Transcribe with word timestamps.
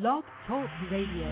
Blog 0.00 0.24
Talk 0.46 0.68
Radio. 0.90 1.30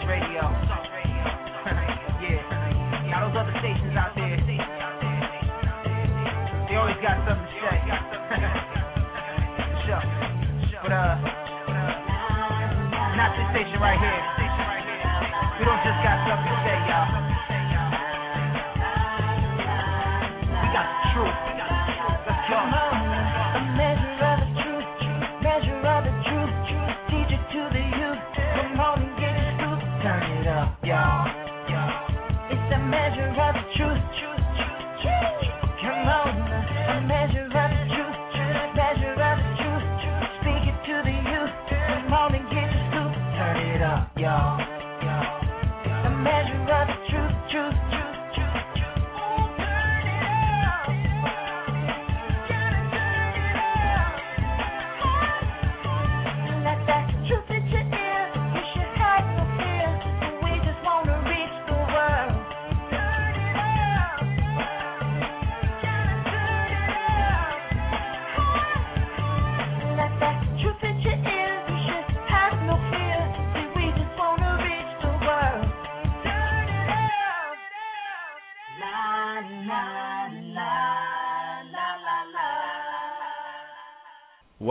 Sauce 0.00 0.08
Radio. 0.08 0.40
yeah. 2.24 2.40
Now 3.10 3.28
those 3.28 3.36
other 3.36 3.52
stations 3.60 3.92
out 3.96 4.14
there, 4.16 4.36
they 6.68 6.76
always 6.76 6.96
got 7.02 7.18
something 7.28 7.44
to 7.44 7.52
say. 7.60 7.76
sure. 9.84 10.02
But 10.82 10.92
uh, 10.92 11.16
not 13.16 13.36
this 13.36 13.46
station 13.52 13.80
right 13.80 13.98
here. 14.00 14.39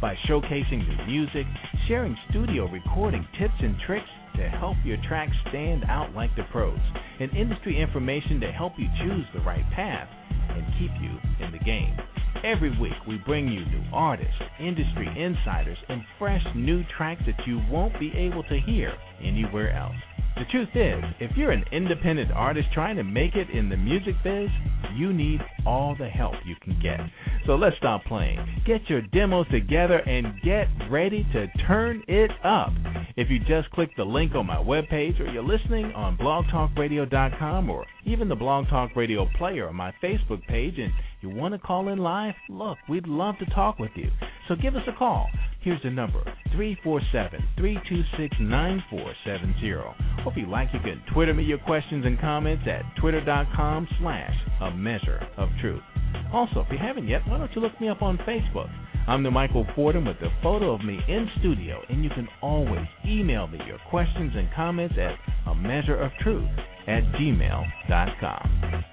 by 0.00 0.14
showcasing 0.28 0.86
their 0.86 1.06
music, 1.06 1.46
sharing 1.88 2.16
studio 2.30 2.68
recording 2.70 3.26
tips 3.38 3.54
and 3.60 3.76
tricks 3.86 4.08
to 4.36 4.48
help 4.48 4.76
your 4.84 4.98
tracks 5.08 5.32
stand 5.48 5.84
out 5.88 6.14
like 6.14 6.34
the 6.36 6.44
pros, 6.52 6.78
and 7.20 7.34
industry 7.34 7.80
information 7.80 8.40
to 8.40 8.52
help 8.52 8.72
you 8.78 8.86
choose 9.02 9.24
the 9.34 9.40
right 9.40 9.64
path 9.74 10.08
and 10.50 10.64
keep 10.78 10.90
you 11.00 11.44
in 11.44 11.52
the 11.52 11.64
game. 11.64 11.96
Every 12.44 12.78
week, 12.78 12.92
we 13.08 13.16
bring 13.24 13.48
you 13.48 13.64
new 13.64 13.82
artists, 13.92 14.34
industry 14.60 15.08
insiders, 15.16 15.78
and 15.88 16.02
fresh 16.18 16.42
new 16.54 16.82
tracks 16.96 17.22
that 17.26 17.46
you 17.46 17.60
won't 17.70 17.98
be 17.98 18.12
able 18.16 18.42
to 18.44 18.60
hear 18.66 18.92
anywhere 19.22 19.74
else. 19.74 19.96
The 20.36 20.44
truth 20.50 20.68
is, 20.74 21.02
if 21.18 21.34
you're 21.34 21.50
an 21.50 21.64
independent 21.72 22.30
artist 22.30 22.68
trying 22.74 22.96
to 22.96 23.02
make 23.02 23.34
it 23.36 23.48
in 23.48 23.70
the 23.70 23.76
music 23.76 24.14
biz, 24.22 24.50
you 24.94 25.12
need 25.14 25.40
all 25.64 25.96
the 25.98 26.08
help 26.08 26.34
you 26.44 26.54
can 26.60 26.78
get. 26.82 27.00
So 27.46 27.54
let's 27.54 27.76
stop 27.78 28.04
playing. 28.04 28.38
Get 28.66 28.82
your 28.88 29.00
demos 29.00 29.46
together 29.50 29.98
and 29.98 30.38
get 30.42 30.66
ready 30.90 31.26
to 31.32 31.46
turn 31.66 32.02
it 32.06 32.30
up. 32.44 32.72
If 33.16 33.30
you 33.30 33.38
just 33.38 33.70
click 33.70 33.88
the 33.96 34.04
link 34.04 34.34
on 34.34 34.46
my 34.46 34.56
webpage 34.56 35.18
or 35.20 35.26
you're 35.26 35.42
listening 35.42 35.86
on 35.92 36.18
blogtalkradio.com 36.18 37.70
or 37.70 37.86
even 38.04 38.28
the 38.28 38.34
Blog 38.34 38.68
Talk 38.68 38.94
Radio 38.94 39.26
player 39.38 39.68
on 39.68 39.74
my 39.74 39.92
Facebook 40.02 40.46
page 40.48 40.74
and 40.78 40.92
you 41.20 41.30
want 41.30 41.54
to 41.54 41.58
call 41.58 41.88
in 41.88 41.98
live, 41.98 42.34
look, 42.48 42.78
we'd 42.88 43.06
love 43.06 43.38
to 43.38 43.46
talk 43.46 43.78
with 43.78 43.92
you. 43.94 44.10
So 44.48 44.54
give 44.54 44.76
us 44.76 44.82
a 44.86 44.92
call. 44.96 45.28
Here's 45.62 45.82
the 45.82 45.90
number 45.90 46.22
347 46.52 47.42
326 47.56 48.36
9470. 48.40 49.72
Or 49.72 49.94
if 50.26 50.36
you 50.36 50.46
like, 50.46 50.68
you 50.72 50.80
can 50.80 51.02
Twitter 51.12 51.34
me 51.34 51.42
your 51.42 51.58
questions 51.58 52.04
and 52.06 52.20
comments 52.20 52.64
at 52.66 52.82
twitter.com 53.00 53.88
slash 54.00 54.34
a 54.60 54.70
measure 54.70 55.26
of 55.36 55.48
truth. 55.60 55.82
Also, 56.32 56.60
if 56.60 56.66
you 56.70 56.78
haven't 56.78 57.08
yet, 57.08 57.22
why 57.26 57.38
don't 57.38 57.54
you 57.54 57.60
look 57.60 57.78
me 57.80 57.88
up 57.88 58.02
on 58.02 58.18
Facebook? 58.18 58.70
I'm 59.08 59.22
the 59.22 59.30
Michael 59.30 59.66
Fordham 59.74 60.06
with 60.06 60.16
a 60.18 60.30
photo 60.42 60.72
of 60.72 60.84
me 60.84 60.98
in 61.08 61.28
studio, 61.38 61.80
and 61.88 62.02
you 62.02 62.10
can 62.10 62.28
always 62.42 62.86
email 63.06 63.46
me 63.46 63.60
your 63.66 63.78
questions 63.88 64.32
and 64.34 64.48
comments 64.54 64.96
at 64.98 65.14
a 65.50 65.54
measure 65.54 65.96
of 65.96 66.10
truth 66.22 66.48
at 66.88 67.02
gmail.com. 67.14 68.84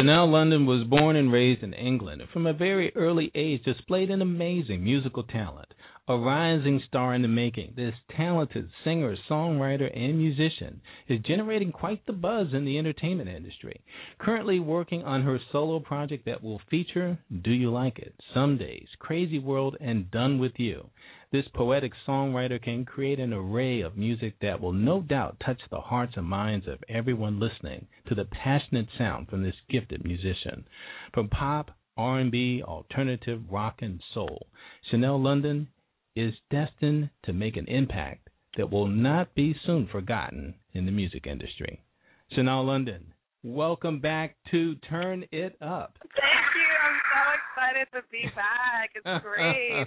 Chanell 0.00 0.30
London 0.30 0.64
was 0.64 0.86
born 0.88 1.14
and 1.14 1.30
raised 1.30 1.62
in 1.62 1.74
England 1.74 2.22
and 2.22 2.30
from 2.30 2.46
a 2.46 2.54
very 2.54 2.90
early 2.96 3.30
age 3.34 3.62
displayed 3.64 4.10
an 4.10 4.22
amazing 4.22 4.82
musical 4.82 5.24
talent. 5.24 5.68
A 6.08 6.16
rising 6.16 6.80
star 6.88 7.14
in 7.14 7.20
the 7.20 7.28
making, 7.28 7.74
this 7.76 7.92
talented 8.16 8.70
singer, 8.82 9.14
songwriter, 9.28 9.94
and 9.94 10.16
musician 10.16 10.80
is 11.06 11.20
generating 11.26 11.70
quite 11.70 12.06
the 12.06 12.14
buzz 12.14 12.46
in 12.54 12.64
the 12.64 12.78
entertainment 12.78 13.28
industry. 13.28 13.82
Currently 14.18 14.58
working 14.60 15.04
on 15.04 15.20
her 15.20 15.38
solo 15.52 15.80
project 15.80 16.24
that 16.24 16.42
will 16.42 16.62
feature 16.70 17.18
Do 17.42 17.50
You 17.50 17.70
Like 17.70 17.98
It, 17.98 18.14
Some 18.32 18.56
Days, 18.56 18.86
Crazy 19.00 19.38
World, 19.38 19.76
and 19.82 20.10
Done 20.10 20.38
With 20.38 20.52
You. 20.56 20.88
This 21.32 21.46
poetic 21.54 21.92
songwriter 22.08 22.60
can 22.60 22.84
create 22.84 23.20
an 23.20 23.32
array 23.32 23.82
of 23.82 23.96
music 23.96 24.34
that 24.42 24.60
will 24.60 24.72
no 24.72 25.00
doubt 25.00 25.36
touch 25.44 25.60
the 25.70 25.80
hearts 25.80 26.14
and 26.16 26.26
minds 26.26 26.66
of 26.66 26.82
everyone 26.88 27.38
listening 27.38 27.86
to 28.08 28.16
the 28.16 28.24
passionate 28.24 28.88
sound 28.98 29.28
from 29.28 29.44
this 29.44 29.54
gifted 29.68 30.04
musician. 30.04 30.66
From 31.14 31.28
pop, 31.28 31.70
R&B, 31.96 32.64
alternative, 32.64 33.42
rock, 33.48 33.76
and 33.80 34.00
soul, 34.12 34.48
Chanell 34.90 35.22
London 35.22 35.68
is 36.16 36.34
destined 36.50 37.10
to 37.26 37.32
make 37.32 37.56
an 37.56 37.68
impact 37.68 38.28
that 38.56 38.72
will 38.72 38.88
not 38.88 39.32
be 39.36 39.54
soon 39.64 39.86
forgotten 39.86 40.54
in 40.72 40.84
the 40.84 40.90
music 40.90 41.28
industry. 41.28 41.84
Chanell 42.32 42.64
London, 42.64 43.14
welcome 43.44 44.00
back 44.00 44.34
to 44.50 44.74
Turn 44.88 45.24
It 45.30 45.56
Up. 45.62 45.96
Thank 46.00 46.56
you. 46.56 46.70
I'm 46.82 46.98
so 47.12 47.49
excited 47.60 47.86
to 47.92 48.02
be 48.10 48.24
back. 48.34 48.90
It's 48.94 49.24
great. 49.24 49.86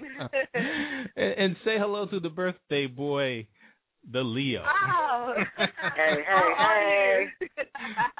and, 1.15 1.33
and 1.39 1.55
say 1.65 1.77
hello 1.77 2.05
to 2.07 2.19
the 2.19 2.29
birthday 2.29 2.87
boy 2.87 3.47
the 4.11 4.21
Leo. 4.21 4.63
Oh. 4.63 5.33
Hey, 5.95 6.23
hey, 6.27 7.25
hey. 7.37 7.63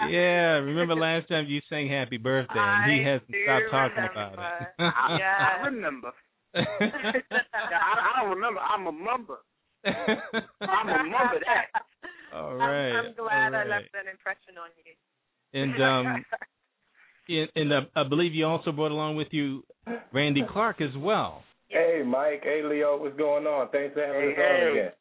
yeah, 0.09 0.61
remember 0.61 0.95
last 0.95 1.27
time 1.27 1.45
you 1.47 1.59
sang 1.69 1.89
happy 1.89 2.17
birthday 2.17 2.53
and 2.55 2.91
he 2.91 3.03
hasn't 3.03 3.29
stopped 3.29 3.71
talking 3.71 4.03
remember. 4.15 4.33
about 4.33 4.61
it. 4.61 4.67
I, 4.79 5.17
Yeah. 5.19 5.57
I 5.59 5.65
remember. 5.65 6.11
I, 6.55 6.61
I 6.61 8.21
don't 8.21 8.29
remember. 8.29 8.59
I'm 8.59 8.87
a 8.87 8.91
member. 8.91 9.39
I'm 9.85 10.87
a 10.89 11.03
member 11.03 11.39
that. 11.45 11.65
All 12.33 12.55
right. 12.55 12.91
I'm- 12.91 13.05
I'm, 13.07 13.13
glad 13.15 13.53
all 13.55 13.61
I 13.61 13.65
left 13.65 13.89
an 13.95 14.07
impression 14.11 14.55
on 14.61 14.69
you. 14.77 14.93
And 15.59 15.81
um 15.81 16.23
and, 17.27 17.49
and 17.55 17.73
uh, 17.73 17.81
I 17.95 18.03
believe 18.07 18.33
you 18.33 18.45
also 18.45 18.71
brought 18.71 18.91
along 18.91 19.15
with 19.15 19.27
you 19.31 19.63
Randy 20.11 20.43
Clark 20.51 20.81
as 20.81 20.95
well. 20.97 21.43
Hey, 21.69 22.03
Mike. 22.05 22.41
Hey, 22.43 22.61
Leo. 22.63 22.97
What's 23.01 23.17
going 23.17 23.45
on? 23.47 23.69
Thanks 23.71 23.93
for 23.95 24.05
having 24.05 24.21
Hey, 24.21 24.31
us 24.31 24.63
on 24.63 24.71
again. 24.71 24.91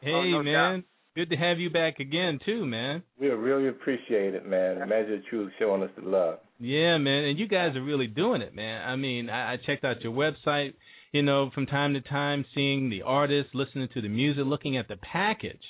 Hey 0.00 0.10
Oh, 0.12 0.22
no 0.30 0.42
man, 0.44 0.84
good 1.16 1.28
to 1.30 1.36
have 1.36 1.58
you 1.58 1.70
back 1.70 1.98
again 1.98 2.38
too, 2.46 2.64
man. 2.64 3.02
We 3.20 3.28
really 3.28 3.68
appreciate 3.68 4.34
it, 4.34 4.46
man. 4.46 4.78
Measure 4.88 5.14
of 5.14 5.26
Truth 5.26 5.52
showing 5.58 5.82
us 5.82 5.90
the 6.00 6.08
love. 6.08 6.38
Yeah, 6.60 6.98
man, 6.98 7.24
and 7.24 7.38
you 7.38 7.48
guys 7.48 7.74
are 7.76 7.82
really 7.82 8.06
doing 8.06 8.40
it, 8.40 8.54
man. 8.54 8.88
I 8.88 8.96
mean, 8.96 9.28
I, 9.28 9.54
I 9.54 9.56
checked 9.66 9.84
out 9.84 10.00
your 10.02 10.12
website, 10.12 10.74
you 11.12 11.22
know, 11.22 11.50
from 11.54 11.66
time 11.66 11.94
to 11.94 12.00
time, 12.00 12.44
seeing 12.54 12.90
the 12.90 13.02
artists, 13.02 13.50
listening 13.54 13.88
to 13.94 14.00
the 14.00 14.08
music, 14.08 14.44
looking 14.46 14.76
at 14.76 14.86
the 14.88 14.96
package. 14.96 15.62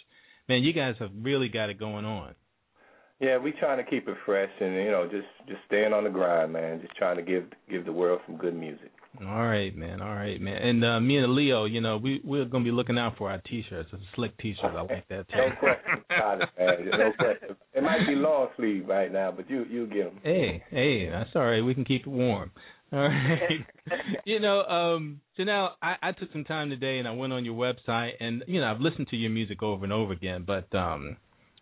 Man, 0.48 0.62
you 0.62 0.72
guys 0.72 0.94
have 0.98 1.10
really 1.20 1.48
got 1.48 1.70
it 1.70 1.78
going 1.78 2.04
on. 2.04 2.34
Yeah, 3.20 3.38
we 3.38 3.52
trying 3.52 3.84
to 3.84 3.90
keep 3.90 4.06
it 4.06 4.16
fresh 4.24 4.50
and 4.60 4.74
you 4.74 4.90
know 4.90 5.08
just 5.10 5.26
just 5.48 5.60
staying 5.66 5.92
on 5.92 6.04
the 6.04 6.10
grind, 6.10 6.52
man. 6.52 6.80
Just 6.80 6.96
trying 6.96 7.16
to 7.16 7.22
give 7.22 7.44
give 7.68 7.84
the 7.84 7.92
world 7.92 8.20
some 8.26 8.36
good 8.36 8.54
music. 8.54 8.90
All 9.20 9.46
right, 9.46 9.74
man. 9.74 10.00
All 10.00 10.14
right, 10.14 10.40
man. 10.40 10.62
And 10.62 10.84
uh, 10.84 11.00
me 11.00 11.18
and 11.18 11.34
Leo, 11.34 11.64
you 11.64 11.80
know, 11.80 11.96
we 11.96 12.20
we're 12.22 12.44
gonna 12.44 12.62
be 12.62 12.70
looking 12.70 12.96
out 12.96 13.16
for 13.18 13.30
our 13.30 13.38
t-shirts. 13.38 13.88
It's 13.92 14.02
a 14.02 14.06
slick 14.14 14.36
t-shirt. 14.38 14.72
I 14.72 14.82
like 14.82 15.08
that 15.08 15.28
too. 15.28 15.36
No 15.36 15.50
question 15.58 16.04
about 16.10 16.42
it, 16.42 16.48
man. 16.56 16.98
No 16.98 17.12
question. 17.18 17.56
It 17.74 17.82
might 17.82 18.06
be 18.06 18.14
long 18.14 18.48
sleeve 18.56 18.86
right 18.86 19.12
now, 19.12 19.32
but 19.32 19.50
you 19.50 19.64
you 19.68 19.86
get 19.88 20.04
them. 20.04 20.20
Hey, 20.22 20.62
hey, 20.70 21.10
that's 21.10 21.30
all 21.34 21.46
right. 21.46 21.62
We 21.62 21.74
can 21.74 21.84
keep 21.84 22.02
it 22.02 22.10
warm. 22.10 22.52
All 22.92 23.00
right. 23.00 23.66
you 24.24 24.40
know, 24.40 24.62
um, 24.62 25.20
Chanell, 25.36 25.76
I, 25.82 25.96
I 26.02 26.12
took 26.12 26.32
some 26.32 26.44
time 26.44 26.70
today 26.70 26.98
and 26.98 27.08
I 27.08 27.12
went 27.12 27.32
on 27.32 27.44
your 27.44 27.54
website 27.54 28.12
and 28.20 28.44
you 28.46 28.60
know 28.60 28.70
I've 28.70 28.80
listened 28.80 29.08
to 29.08 29.16
your 29.16 29.30
music 29.30 29.62
over 29.62 29.84
and 29.84 29.92
over 29.92 30.12
again, 30.12 30.44
but 30.46 30.72
um, 30.76 31.16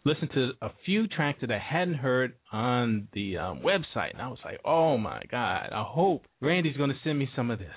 listened 0.06 0.30
to 0.34 0.50
a 0.62 0.70
few 0.84 1.06
tracks 1.08 1.38
that 1.40 1.50
I 1.50 1.58
hadn't 1.58 1.94
heard 1.94 2.34
on 2.52 3.08
the 3.12 3.36
um, 3.38 3.60
website, 3.60 4.12
and 4.12 4.22
I 4.22 4.28
was 4.28 4.38
like, 4.44 4.60
oh 4.64 4.96
my 4.96 5.22
god, 5.30 5.70
I 5.72 5.82
hope 5.86 6.22
Randy's 6.40 6.76
going 6.76 6.90
to 6.90 6.96
send 7.04 7.18
me 7.18 7.28
some 7.36 7.50
of 7.50 7.58
this. 7.58 7.68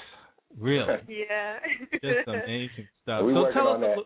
Really, 0.57 0.85
Yeah. 1.07 1.57
just 2.01 2.27
amazing 2.27 2.87
stuff. 3.03 3.23
we 3.25 3.33
so 3.33 3.41
working 3.41 3.53
tell 3.53 3.67
on 3.69 3.83
us, 3.83 3.87
a 3.87 3.87
that. 3.89 3.97
li- 3.97 4.05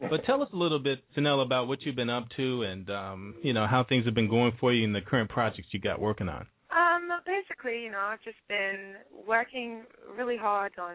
Yep. 0.00 0.10
but 0.10 0.24
tell 0.24 0.42
us 0.42 0.48
a 0.52 0.56
little 0.56 0.78
bit, 0.78 1.00
Chanell, 1.14 1.42
about 1.42 1.68
what 1.68 1.82
you've 1.82 1.96
been 1.96 2.08
up 2.10 2.26
to 2.36 2.62
and 2.62 2.88
um, 2.90 3.34
you 3.42 3.52
know 3.52 3.66
how 3.66 3.84
things 3.88 4.04
have 4.06 4.14
been 4.14 4.28
going 4.30 4.52
for 4.60 4.72
you 4.72 4.84
in 4.84 4.92
the 4.92 5.00
current 5.00 5.28
projects 5.30 5.68
you 5.72 5.80
got 5.80 6.00
working 6.00 6.28
on. 6.28 6.46
Um, 6.70 7.08
basically, 7.26 7.82
you 7.82 7.90
know, 7.90 7.98
I've 8.00 8.22
just 8.22 8.38
been 8.48 8.94
working 9.26 9.82
really 10.16 10.36
hard 10.36 10.72
on 10.80 10.94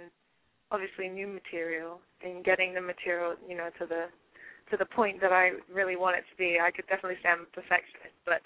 obviously 0.72 1.08
new 1.10 1.28
material 1.28 2.00
and 2.24 2.44
getting 2.44 2.74
the 2.74 2.82
material, 2.82 3.36
you 3.48 3.56
know, 3.56 3.70
to 3.80 3.86
the 3.86 4.06
to 4.72 4.78
the 4.78 4.86
point 4.86 5.22
that 5.22 5.32
I 5.32 5.62
really 5.70 5.96
want 5.96 6.18
it 6.18 6.26
to 6.30 6.36
be. 6.38 6.58
I 6.58 6.72
could 6.72 6.88
definitely 6.88 7.22
say 7.22 7.30
I'm 7.30 7.46
a 7.46 7.54
perfectionist, 7.54 8.18
but 8.26 8.42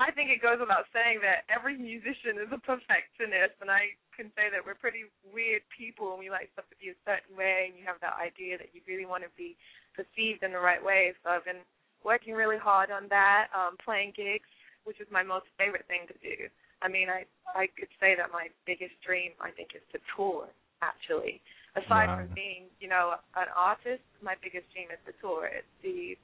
I 0.00 0.08
think 0.12 0.32
it 0.32 0.40
goes 0.40 0.56
without 0.56 0.88
saying 0.92 1.20
that 1.20 1.44
every 1.52 1.76
musician 1.76 2.40
is 2.40 2.48
a 2.48 2.60
perfectionist, 2.60 3.60
and 3.60 3.68
I 3.68 3.92
can 4.16 4.32
say 4.32 4.48
that 4.48 4.64
we're 4.64 4.78
pretty 4.78 5.08
weird 5.28 5.60
people, 5.72 6.16
and 6.16 6.20
we 6.20 6.32
like 6.32 6.48
stuff 6.52 6.68
to 6.72 6.78
be 6.80 6.92
a 6.92 7.04
certain 7.04 7.36
way, 7.36 7.68
and 7.68 7.76
you 7.76 7.84
have 7.84 8.00
that 8.00 8.16
idea 8.16 8.56
that 8.56 8.72
you 8.72 8.80
really 8.88 9.04
want 9.04 9.24
to 9.24 9.32
be 9.36 9.56
perceived 9.92 10.44
in 10.44 10.56
the 10.56 10.60
right 10.60 10.80
way. 10.80 11.12
So 11.20 11.32
I've 11.32 11.44
been 11.44 11.64
working 12.04 12.32
really 12.32 12.60
hard 12.60 12.88
on 12.88 13.08
that, 13.12 13.52
um, 13.52 13.76
playing 13.84 14.16
gigs, 14.16 14.48
which 14.84 15.00
is 15.00 15.08
my 15.12 15.22
most 15.22 15.46
favorite 15.60 15.84
thing 15.88 16.08
to 16.08 16.16
do. 16.24 16.48
I 16.80 16.88
mean, 16.88 17.08
I 17.12 17.28
I 17.54 17.68
could 17.76 17.92
say 18.00 18.16
that 18.16 18.32
my 18.32 18.48
biggest 18.66 18.96
dream, 19.04 19.32
I 19.40 19.52
think, 19.52 19.76
is 19.76 19.84
to 19.92 20.00
tour. 20.16 20.48
Actually, 20.80 21.38
aside 21.76 22.08
Wow. 22.08 22.16
from 22.24 22.34
being, 22.34 22.68
you 22.80 22.88
know, 22.88 23.16
an 23.36 23.48
artist, 23.56 24.04
my 24.20 24.34
biggest 24.42 24.70
dream 24.72 24.88
is 24.92 25.00
to 25.06 25.12
tour. 25.20 25.46
It's 25.48 25.66
the, 25.82 26.18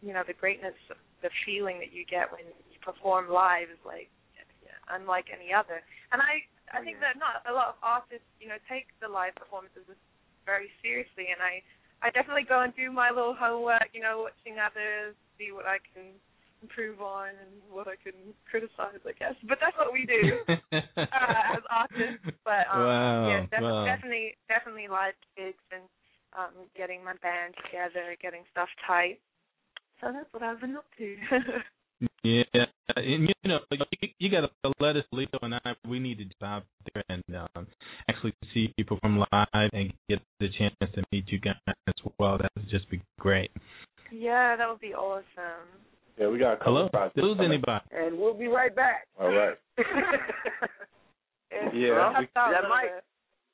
you 0.00 0.12
know, 0.12 0.22
the 0.26 0.34
greatness, 0.34 0.74
the 1.22 1.30
feeling 1.44 1.78
that 1.78 1.92
you 1.92 2.04
get 2.06 2.30
when 2.30 2.46
you 2.70 2.78
perform 2.82 3.30
live 3.30 3.70
is 3.70 3.82
like 3.84 4.10
unlike 4.90 5.30
any 5.32 5.52
other. 5.54 5.80
And 6.10 6.20
I 6.20 6.42
I 6.72 6.80
oh, 6.80 6.84
think 6.84 6.98
that 7.04 7.20
not 7.20 7.44
a 7.44 7.52
lot 7.52 7.76
of 7.76 7.76
artists, 7.84 8.26
you 8.40 8.48
know, 8.48 8.58
take 8.68 8.88
the 9.00 9.08
live 9.08 9.36
performances 9.36 9.84
very 10.48 10.72
seriously, 10.82 11.30
and 11.30 11.38
I 11.38 11.62
I 12.02 12.10
definitely 12.10 12.48
go 12.48 12.66
and 12.66 12.74
do 12.74 12.90
my 12.90 13.14
little 13.14 13.36
homework, 13.36 13.92
you 13.94 14.02
know, 14.02 14.26
watching 14.26 14.58
others, 14.58 15.14
see 15.38 15.54
what 15.54 15.66
I 15.70 15.78
can 15.94 16.18
improve 16.62 17.00
on 17.02 17.28
and 17.30 17.50
what 17.70 17.88
I 17.88 17.96
can 17.98 18.14
criticize, 18.48 19.02
I 19.04 19.12
guess. 19.18 19.34
But 19.48 19.58
that's 19.60 19.76
what 19.76 19.92
we 19.92 20.06
do 20.06 20.46
uh, 20.72 21.44
as 21.58 21.62
artists. 21.70 22.22
But 22.44 22.70
um, 22.70 22.86
Wow, 22.86 23.28
yeah, 23.28 23.40
def- 23.50 23.62
wow. 23.62 23.84
definitely, 23.84 24.36
definitely 24.48 24.88
live 24.88 25.14
gigs 25.36 25.62
and 25.74 25.82
um, 26.38 26.66
getting 26.76 27.04
my 27.04 27.14
band 27.22 27.54
together, 27.66 28.16
getting 28.22 28.42
stuff 28.50 28.68
tight. 28.86 29.20
So 30.00 30.10
that's 30.12 30.26
what 30.32 30.42
I've 30.42 30.60
been 30.60 30.76
up 30.76 30.86
to. 30.98 31.16
Yeah, 32.24 32.42
and 32.96 33.28
you 33.28 33.34
know, 33.48 33.60
you, 33.70 34.08
you 34.18 34.28
got 34.30 34.40
to 34.40 34.72
let 34.80 34.96
us, 34.96 35.04
Leo 35.12 35.28
and 35.40 35.54
I. 35.54 35.74
We 35.88 36.00
need 36.00 36.18
to 36.18 36.44
out 36.46 36.64
there 36.92 37.04
and 37.08 37.22
um, 37.54 37.66
actually 38.08 38.34
see 38.52 38.72
you 38.76 38.84
perform 38.84 39.18
live 39.18 39.70
and 39.72 39.92
get 40.08 40.18
the 40.40 40.48
chance 40.58 40.74
to 40.80 41.02
meet 41.12 41.24
you 41.28 41.38
guys 41.38 41.54
as 41.66 41.94
well. 42.18 42.38
That 42.38 42.50
would 42.56 42.68
just 42.70 42.90
be 42.90 43.00
great. 43.20 43.50
yeah, 44.10 44.56
that 44.56 44.68
would 44.68 44.80
be 44.80 44.94
awesome. 44.94 45.68
Yeah, 46.18 46.28
we 46.28 46.38
got 46.38 46.52
a 46.54 46.56
couple 46.58 46.74
Hello, 46.76 46.88
projects. 46.88 47.16
lose 47.16 47.38
anybody? 47.42 47.84
And 47.90 48.18
we'll 48.18 48.34
be 48.34 48.48
right 48.48 48.74
back. 48.74 49.06
All 49.20 49.28
right. 49.32 49.54
Yeah, 51.74 51.94
tough 52.12 52.16
we- 52.20 52.28
that 52.34 52.50
little 52.54 52.68
might- 52.70 52.88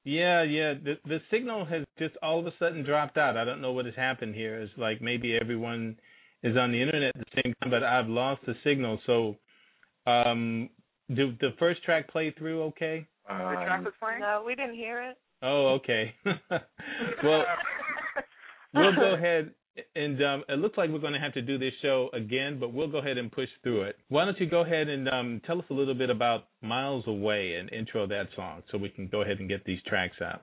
Yeah, 0.05 0.43
yeah. 0.43 0.75
The 0.75 0.99
the 1.05 1.20
signal 1.31 1.64
has 1.66 1.84
just 1.99 2.16
all 2.22 2.38
of 2.38 2.46
a 2.46 2.52
sudden 2.58 2.84
dropped 2.84 3.19
out. 3.19 3.37
I 3.37 3.44
don't 3.44 3.60
know 3.60 3.72
what 3.72 3.87
has 3.87 3.94
happened 3.96 4.34
here. 4.37 4.60
It's 4.60 4.72
like 4.78 5.00
maybe 5.02 5.37
everyone 5.37 5.99
is 6.44 6.56
on 6.56 6.70
the 6.72 6.81
internet 6.81 7.14
at 7.16 7.19
the 7.26 7.43
same 7.43 7.55
time, 7.60 7.70
but 7.70 7.82
I've 7.82 8.08
lost 8.08 8.43
the 8.46 8.55
signal. 8.62 9.00
So, 9.05 9.37
um, 10.06 10.70
did 11.12 11.38
the 11.40 11.50
first 11.58 11.82
track 11.82 12.08
play 12.08 12.31
through 12.38 12.62
okay? 12.64 13.06
the 13.26 13.34
track 13.34 13.78
Um, 13.78 13.84
was 13.84 13.94
playing? 14.00 14.20
No, 14.20 14.43
we 14.46 14.55
didn't 14.55 14.76
hear 14.76 15.02
it. 15.02 15.19
Oh, 15.43 15.75
okay. 15.75 16.14
well, 17.25 17.44
we'll 18.75 18.94
go 18.94 19.14
ahead 19.14 19.50
and 19.95 20.23
um, 20.23 20.45
it 20.49 20.59
looks 20.59 20.77
like 20.77 20.91
we're 20.91 20.99
going 20.99 21.13
to 21.13 21.19
have 21.19 21.35
to 21.35 21.43
do 21.43 21.59
this 21.59 21.73
show 21.83 22.09
again, 22.13 22.59
but 22.59 22.73
we'll 22.73 22.89
go 22.89 22.99
ahead 22.99 23.19
and 23.19 23.31
push 23.31 23.49
through 23.63 23.83
it. 23.83 23.97
Why 24.09 24.25
don't 24.25 24.39
you 24.41 24.49
go 24.49 24.63
ahead 24.63 24.89
and 24.89 25.09
um, 25.09 25.41
tell 25.47 25.59
us 25.59 25.65
a 25.71 25.75
little 25.75 25.95
bit 25.95 26.11
about 26.11 26.49
Miles 26.63 27.05
Away 27.07 27.55
and 27.55 27.73
intro 27.73 28.06
that 28.06 28.29
song 28.37 28.63
so 28.70 28.79
we 28.79 28.89
can 28.89 29.08
go 29.08 29.23
ahead 29.23 29.39
and 29.39 29.49
get 29.49 29.65
these 29.65 29.81
tracks 29.87 30.17
out. 30.23 30.43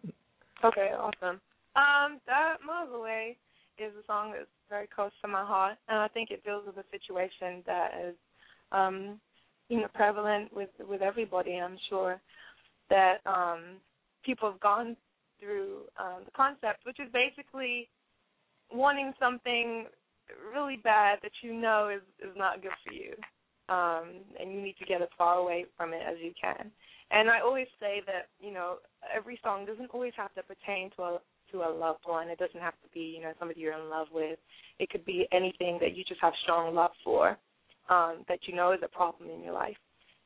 Okay, 0.64 0.92
awesome. 0.98 1.42
Um, 1.76 2.20
that 2.28 2.58
Miles 2.66 2.90
Away 2.94 3.38
is 3.78 3.92
a 4.02 4.06
song 4.08 4.32
that's 4.32 4.48
very 4.70 4.88
close 4.88 5.12
to 5.22 5.28
my 5.28 5.44
heart, 5.44 5.78
and 5.90 6.00
I 6.00 6.08
think 6.08 6.32
it 6.32 6.44
deals 6.44 6.64
with 6.66 6.78
a 6.78 6.86
situation 6.92 7.64
that 7.66 7.92
is, 8.08 8.16
um, 8.72 9.20
you 9.70 9.82
know, 9.82 9.88
prevalent 9.94 10.54
with 10.54 10.70
with 10.88 11.02
everybody. 11.02 11.58
I'm 11.58 11.78
sure 11.90 12.22
that 12.90 13.18
um, 13.26 13.82
people 14.24 14.50
have 14.50 14.60
gone 14.62 14.96
through 15.40 15.82
um, 16.00 16.24
the 16.24 16.32
concept, 16.32 16.86
which 16.86 17.00
is 17.00 17.12
basically 17.12 17.90
wanting 18.72 19.14
something 19.20 19.86
really 20.54 20.78
bad 20.78 21.20
that 21.22 21.32
you 21.42 21.54
know 21.54 21.90
is 21.90 22.02
is 22.20 22.36
not 22.38 22.62
good 22.62 22.72
for 22.86 22.94
you, 22.94 23.14
um, 23.74 24.22
and 24.40 24.52
you 24.52 24.62
need 24.62 24.78
to 24.78 24.86
get 24.86 25.02
as 25.02 25.08
far 25.18 25.36
away 25.36 25.66
from 25.78 25.94
it 25.94 26.02
as 26.08 26.16
you 26.22 26.32
can. 26.40 26.72
And 27.12 27.30
I 27.30 27.40
always 27.40 27.68
say 27.80 28.02
that 28.08 28.30
you 28.40 28.54
know 28.54 28.78
every 29.16 29.40
song 29.44 29.66
doesn't 29.66 29.92
always 29.92 30.14
have 30.18 30.34
to 30.36 30.44
pertain 30.44 30.90
to 30.98 31.02
a 31.04 31.20
to 31.52 31.60
a 31.60 31.70
loved 31.70 32.02
one. 32.06 32.30
It 32.30 32.40
doesn't 32.40 32.60
have 32.60 32.74
to 32.84 32.90
be 32.94 33.16
you 33.18 33.22
know 33.22 33.34
somebody 33.40 33.62
you're 33.62 33.80
in 33.80 33.90
love 33.90 34.08
with. 34.14 34.40
It 34.80 34.90
could 34.90 35.06
be 35.06 35.28
anything 35.32 35.78
that 35.82 35.96
you 35.96 36.04
just 36.04 36.22
have 36.22 36.34
strong 36.44 36.76
love 36.76 36.92
for, 37.04 37.38
um, 37.90 38.26
that 38.28 38.40
you 38.48 38.56
know 38.56 38.72
is 38.72 38.82
a 38.84 38.88
problem 38.88 39.30
in 39.30 39.44
your 39.44 39.54
life, 39.54 39.78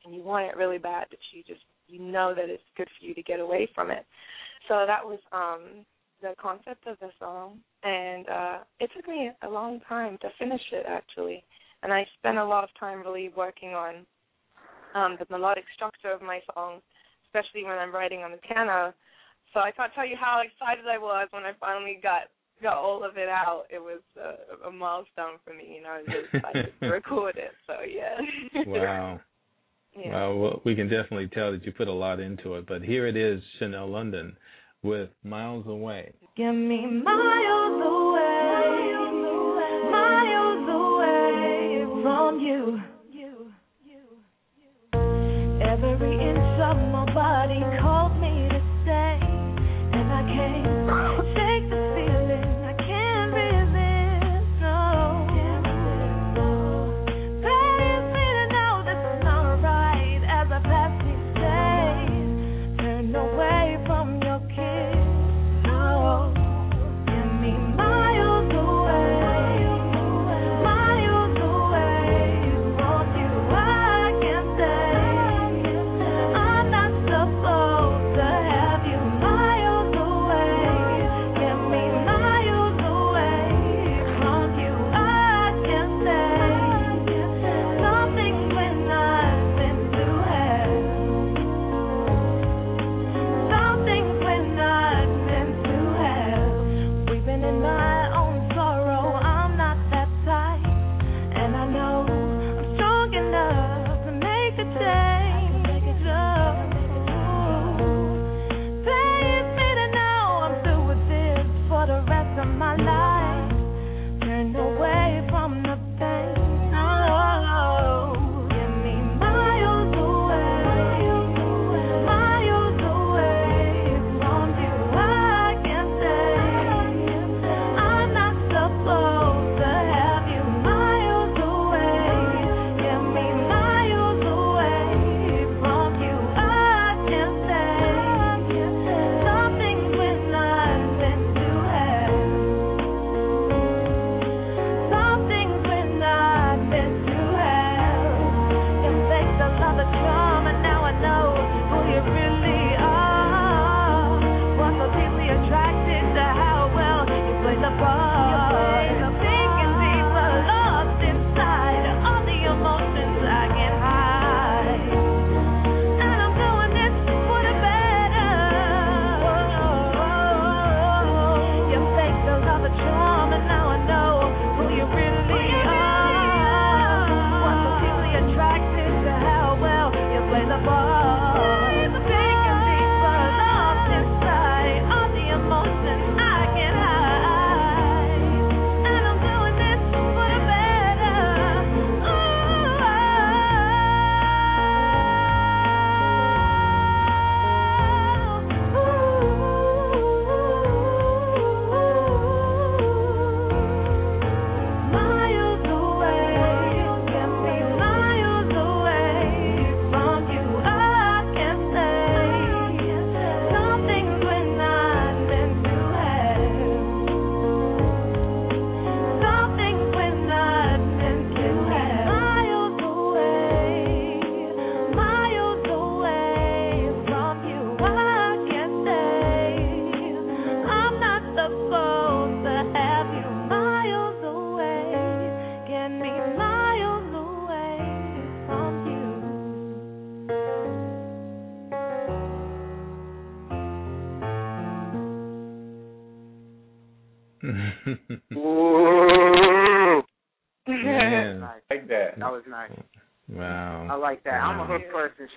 and 0.04 0.14
you 0.14 0.22
want 0.22 0.46
it 0.46 0.56
really 0.56 0.78
bad 0.78 1.06
that 1.10 1.18
you 1.32 1.42
just 1.46 1.64
you 1.88 2.00
know 2.00 2.34
that 2.34 2.48
it's 2.48 2.62
good 2.76 2.88
for 2.98 3.06
you 3.06 3.14
to 3.14 3.22
get 3.22 3.40
away 3.40 3.68
from 3.74 3.90
it. 3.90 4.06
So 4.68 4.84
that 4.86 5.04
was 5.04 5.18
um 5.32 5.84
the 6.22 6.34
concept 6.40 6.86
of 6.86 6.98
the 7.00 7.10
song, 7.18 7.58
and 7.82 8.28
uh 8.28 8.58
it 8.78 8.90
took 8.94 9.08
me 9.08 9.30
a 9.42 9.48
long 9.48 9.80
time 9.88 10.18
to 10.22 10.28
finish 10.38 10.62
it 10.72 10.86
actually, 10.88 11.44
and 11.82 11.92
I 11.92 12.06
spent 12.18 12.38
a 12.38 12.44
lot 12.44 12.64
of 12.64 12.70
time 12.78 13.00
really 13.00 13.30
working 13.36 13.70
on 13.70 14.06
um 14.94 15.16
the 15.18 15.26
melodic 15.30 15.64
structure 15.74 16.12
of 16.12 16.22
my 16.22 16.40
songs, 16.54 16.82
especially 17.26 17.64
when 17.64 17.78
I'm 17.78 17.94
writing 17.94 18.20
on 18.20 18.32
the 18.32 18.38
piano. 18.38 18.94
So 19.52 19.60
I 19.60 19.72
can't 19.72 19.92
tell 19.94 20.06
you 20.06 20.16
how 20.18 20.42
excited 20.44 20.84
I 20.86 20.98
was 20.98 21.28
when 21.32 21.44
I 21.44 21.52
finally 21.58 21.98
got 22.02 22.30
got 22.62 22.76
all 22.76 23.04
of 23.04 23.16
it 23.16 23.28
out. 23.28 23.64
It 23.70 23.80
was 23.80 24.00
a, 24.16 24.68
a 24.68 24.70
milestone 24.70 25.38
for 25.44 25.54
me, 25.54 25.76
you 25.76 25.82
know. 25.82 25.90
I 25.90 26.02
was 26.02 26.26
excited 26.32 26.72
to 26.80 26.86
record 26.90 27.36
it. 27.36 27.52
So 27.66 27.74
yeah. 27.88 28.64
Wow. 28.66 29.20
yeah. 29.96 30.12
Wow. 30.12 30.34
Well, 30.36 30.62
we 30.64 30.74
can 30.74 30.88
definitely 30.88 31.28
tell 31.28 31.52
that 31.52 31.64
you 31.64 31.72
put 31.72 31.88
a 31.88 31.92
lot 31.92 32.20
into 32.20 32.54
it. 32.54 32.66
But 32.66 32.82
here 32.82 33.06
it 33.06 33.16
is, 33.16 33.42
Chanell 33.58 33.88
London 33.88 34.36
with 34.82 35.10
Miles 35.24 35.66
Away. 35.66 36.12
Give 36.36 36.54
me 36.54 36.86
miles 36.86 37.82
away, 37.82 38.92
miles 39.90 40.68
away 40.68 42.02
from 42.02 42.40
you. 42.40 42.80
Every 45.62 46.12
inch 46.28 46.60
of 46.60 46.76
my 46.90 47.04
body 47.14 47.60
calls. 47.80 47.99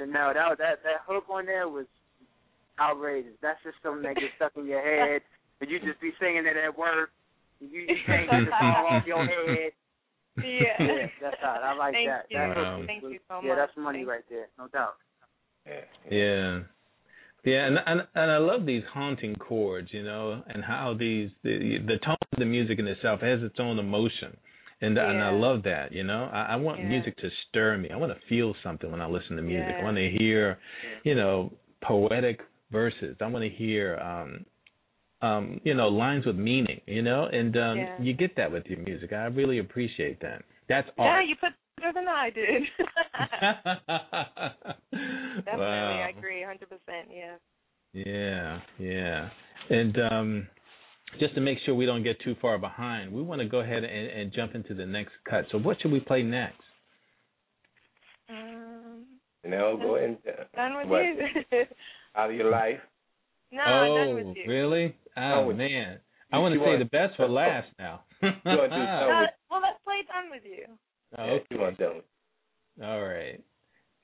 Hook 0.05 0.12
person, 0.12 0.13
Chanell. 0.13 0.33
That 0.33 0.57
that 0.60 0.83
that 0.83 1.00
hook 1.07 1.25
on 1.29 1.45
there 1.45 1.67
was 1.69 1.86
outrageous. 2.79 3.33
That's 3.41 3.60
just 3.63 3.75
something 3.83 4.03
that 4.03 4.15
gets 4.15 4.33
stuck 4.36 4.53
in 4.57 4.65
your 4.65 4.81
head, 4.81 5.22
and 5.62 5.69
you 5.69 5.79
just 5.79 6.01
be 6.01 6.12
singing 6.19 6.45
it 6.45 6.57
at 6.57 6.77
work. 6.77 7.10
You 7.60 7.67
you 7.88 7.95
can't 8.05 8.29
get 8.29 8.45
the 8.45 8.51
song 8.60 8.86
off 8.89 9.05
your 9.07 9.25
head. 9.25 9.72
Yeah. 10.38 10.74
Yeah, 10.79 11.07
that's 11.22 11.38
hot. 11.41 11.62
I 11.62 11.74
like 11.77 11.93
Thank 11.93 12.10
that. 12.10 12.25
you. 12.29 12.38
That 12.39 12.55
Wow. 12.57 12.83
Thank 12.88 13.03
was- 13.03 13.13
you 13.13 13.19
so 13.29 13.36
much. 13.36 13.43
Yeah, 13.45 13.55
that's 13.55 13.72
money 13.77 14.00
Thank 14.00 14.10
right 14.10 14.24
there, 14.29 14.48
no 14.57 14.67
doubt. 14.67 14.95
Yeah. 15.67 15.86
Yeah. 16.10 16.60
Yeah, 17.45 17.67
and 17.67 17.77
and 17.86 18.01
and 18.15 18.31
I 18.31 18.38
love 18.38 18.65
these 18.65 18.83
haunting 18.93 19.36
chords, 19.36 19.89
you 19.91 20.01
know, 20.01 20.41
and 20.48 20.63
how 20.63 20.95
these 20.98 21.29
the 21.43 21.77
the 21.86 21.98
tone 22.03 22.15
of 22.31 22.39
the 22.39 22.45
music 22.45 22.79
in 22.79 22.88
itself 22.88 23.19
has 23.19 23.43
its 23.43 23.60
own 23.60 23.79
emotion, 23.79 24.38
and 24.82 24.98
and 24.98 25.22
I 25.24 25.30
love 25.30 25.63
that, 25.63 25.92
you 25.92 26.03
know. 26.03 26.30
I, 26.32 26.53
I 26.53 26.56
want 26.56 26.82
Yeah. 26.82 26.88
music 26.89 27.18
to 27.18 27.30
stir 27.50 27.77
me. 27.77 27.89
I 27.89 27.98
want 27.98 28.12
to 28.13 28.20
feel 28.27 28.53
something 28.63 28.92
when 28.92 29.01
I 29.01 29.08
listen 29.08 29.36
to 29.38 29.42
music. 29.42 29.75
I 29.80 29.84
want 29.84 29.98
to 29.98 30.10
hear, 30.20 30.60
you 31.03 31.15
know, 31.15 31.51
poetic 31.82 32.42
verses. 32.72 33.15
I 33.22 33.27
want 33.27 33.44
to 33.44 33.50
hear, 33.50 33.98
um, 34.00 34.46
um, 35.22 35.62
you 35.63 35.74
know, 35.74 35.88
lines 35.88 36.25
with 36.25 36.36
meaning, 36.36 36.82
you 36.86 37.01
know, 37.01 37.25
and 37.25 37.56
um, 37.58 37.77
Yeah. 37.80 37.96
you 38.00 38.13
get 38.13 38.36
that 38.36 38.51
with 38.51 38.65
your 38.65 38.80
music. 38.80 39.13
I 39.13 39.25
really 39.25 39.60
appreciate 39.60 40.20
that. 40.22 40.44
That's 40.68 40.89
all 40.98 41.06
Yeah, 41.06 41.22
you 41.22 41.36
put 41.36 41.53
better 41.77 41.94
than 41.94 42.08
I 42.08 42.30
did. 42.30 42.63
Definitely, 45.46 45.60
wow. 45.60 46.06
I 46.06 46.10
agree, 46.18 46.42
100%. 46.42 46.58
Yeah. 47.12 47.36
Yeah, 47.94 48.60
yeah. 48.80 49.30
And 49.70 49.98
um 50.12 50.48
just 51.20 51.36
to 51.36 51.41
make 51.41 51.58
sure 51.65 51.75
we 51.75 51.86
don't 51.86 52.03
get 52.03 52.20
too 52.22 52.36
far 52.41 52.58
behind, 52.58 53.12
we 53.12 53.22
want 53.22 53.41
to 53.41 53.48
go 53.48 53.60
ahead 53.60 53.84
and, 53.84 54.08
and 54.10 54.34
jump 54.34 54.55
into 54.55 54.74
the 54.74 54.86
next 54.86 55.12
cut. 55.29 55.46
So 55.51 55.58
what 55.58 55.77
should 55.82 55.91
we 55.91 56.00
play 56.00 56.24
next? 56.24 56.62
Um, 58.29 59.05
Now 59.43 59.75
go 59.75 59.96
ahead 59.96 60.10
and 60.10 60.17
done 60.55 60.77
with 60.77 60.88
what, 60.88 61.01
you. 61.03 61.65
out 62.15 62.29
of 62.29 62.36
your 62.36 62.50
life. 62.50 62.79
no, 63.51 63.62
oh, 63.65 63.98
done 63.98 64.15
with 64.15 64.38
you. 64.38 64.43
really? 64.51 64.96
Oh, 65.17 65.48
with- 65.48 65.58
man. 65.58 66.00
I 66.32 66.38
you- 66.38 66.41
want 66.41 66.53
to 66.53 66.60
you 66.60 66.65
say 66.65 66.77
the 66.79 66.86
best 66.86 67.15
for 67.17 67.27
last 67.27 67.67
now. 67.77 68.01
wanna 68.22 68.34
do 68.34 68.41
something 68.43 68.82
Uh, 68.82 69.25
well, 69.51 69.62
let's 69.62 69.77
play 69.84 70.01
done 70.08 70.32
with 70.32 70.43
you. 70.46 70.65
Oh, 71.17 71.25
Yeah, 71.25 71.38
you 71.51 71.60
want 71.60 71.77
them. 71.77 72.01
All 72.82 73.01
right. 73.03 73.39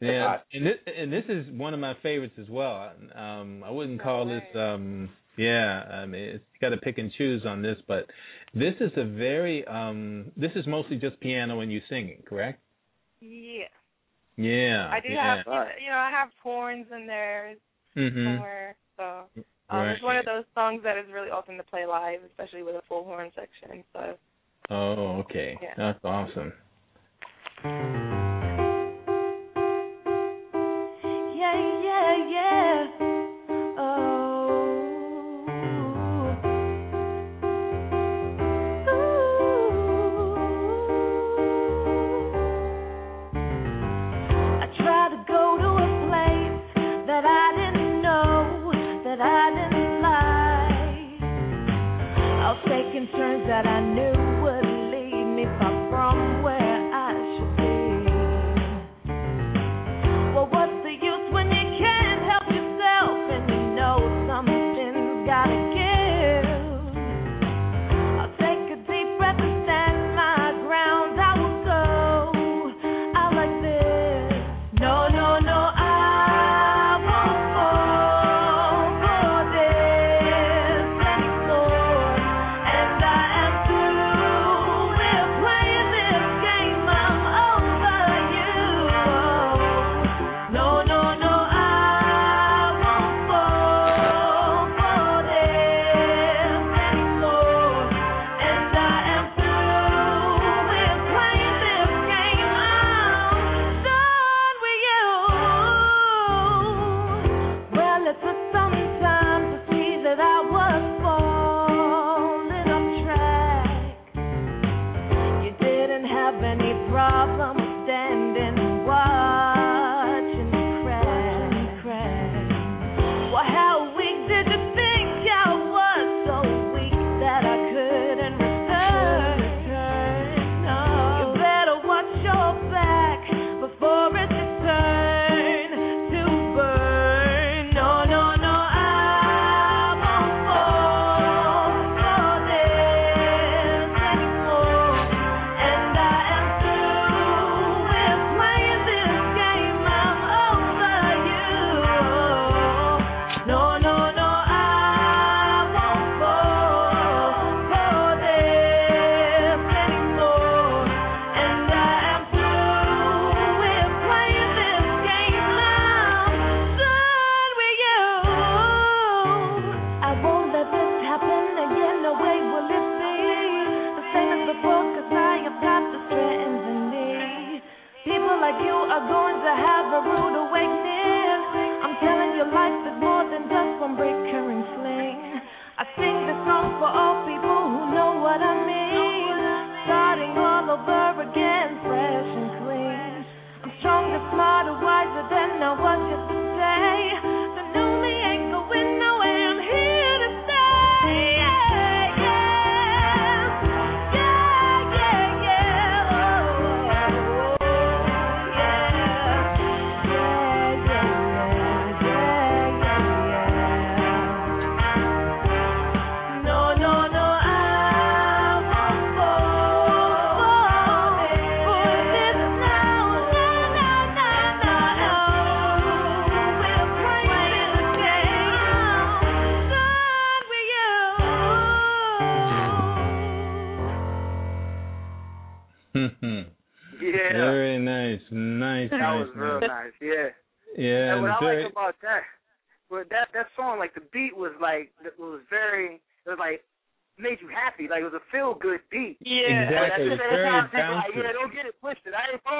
Yeah, 0.02 0.38
and 0.54 0.66
this 0.66 0.76
and 0.86 1.12
this 1.12 1.26
is 1.28 1.46
one 1.52 1.74
of 1.74 1.80
my 1.82 1.94
favorites 2.04 2.36
as 2.40 2.48
well. 2.50 2.94
Um, 3.16 3.64
I 3.66 3.70
wouldn't 3.72 4.02
call 4.02 4.26
this. 4.28 4.44
Um, 4.56 5.10
yeah, 5.40 5.84
I 5.90 6.06
mean, 6.06 6.22
it's 6.22 6.44
got 6.60 6.70
to 6.70 6.78
pick 6.78 6.98
and 6.98 7.10
choose 7.18 7.46
on 7.46 7.62
this, 7.62 7.78
but 7.88 8.08
this 8.54 8.74
is 8.82 8.92
a 8.98 9.06
very. 9.06 9.66
Um, 9.68 10.34
this 10.36 10.52
is 10.56 10.68
mostly 10.68 10.98
just 10.98 11.18
piano 11.22 11.62
and 11.62 11.72
you 11.72 11.80
singing, 11.88 12.22
correct? 12.28 12.62
Yeah. 13.22 13.64
Yeah. 14.36 14.90
I 14.92 15.00
do 15.00 15.14
yeah. 15.14 15.38
have, 15.38 15.46
you 15.82 15.90
know, 15.90 15.98
I 15.98 16.12
have 16.12 16.30
horns 16.44 16.88
in 16.94 17.08
there 17.08 17.56
Mhm. 17.96 18.26
somewhere. 18.26 18.76
So 18.98 19.04
um, 19.70 19.80
Right. 19.80 19.92
it's 19.92 20.04
one 20.04 20.18
of 20.18 20.26
those 20.26 20.44
songs 20.54 20.84
that 20.84 20.98
is 20.98 21.10
really 21.10 21.30
awesome 21.30 21.56
to 21.56 21.64
play 21.64 21.86
live, 21.86 22.22
especially 22.26 22.64
with 22.64 22.76
a 22.76 22.82
full 22.90 23.06
horn 23.06 23.32
section. 23.34 23.86
So 23.94 24.18
Oh, 24.70 25.20
okay. 25.20 25.58
Yeah. 25.62 25.74
That's 25.78 26.04
awesome. 26.04 26.52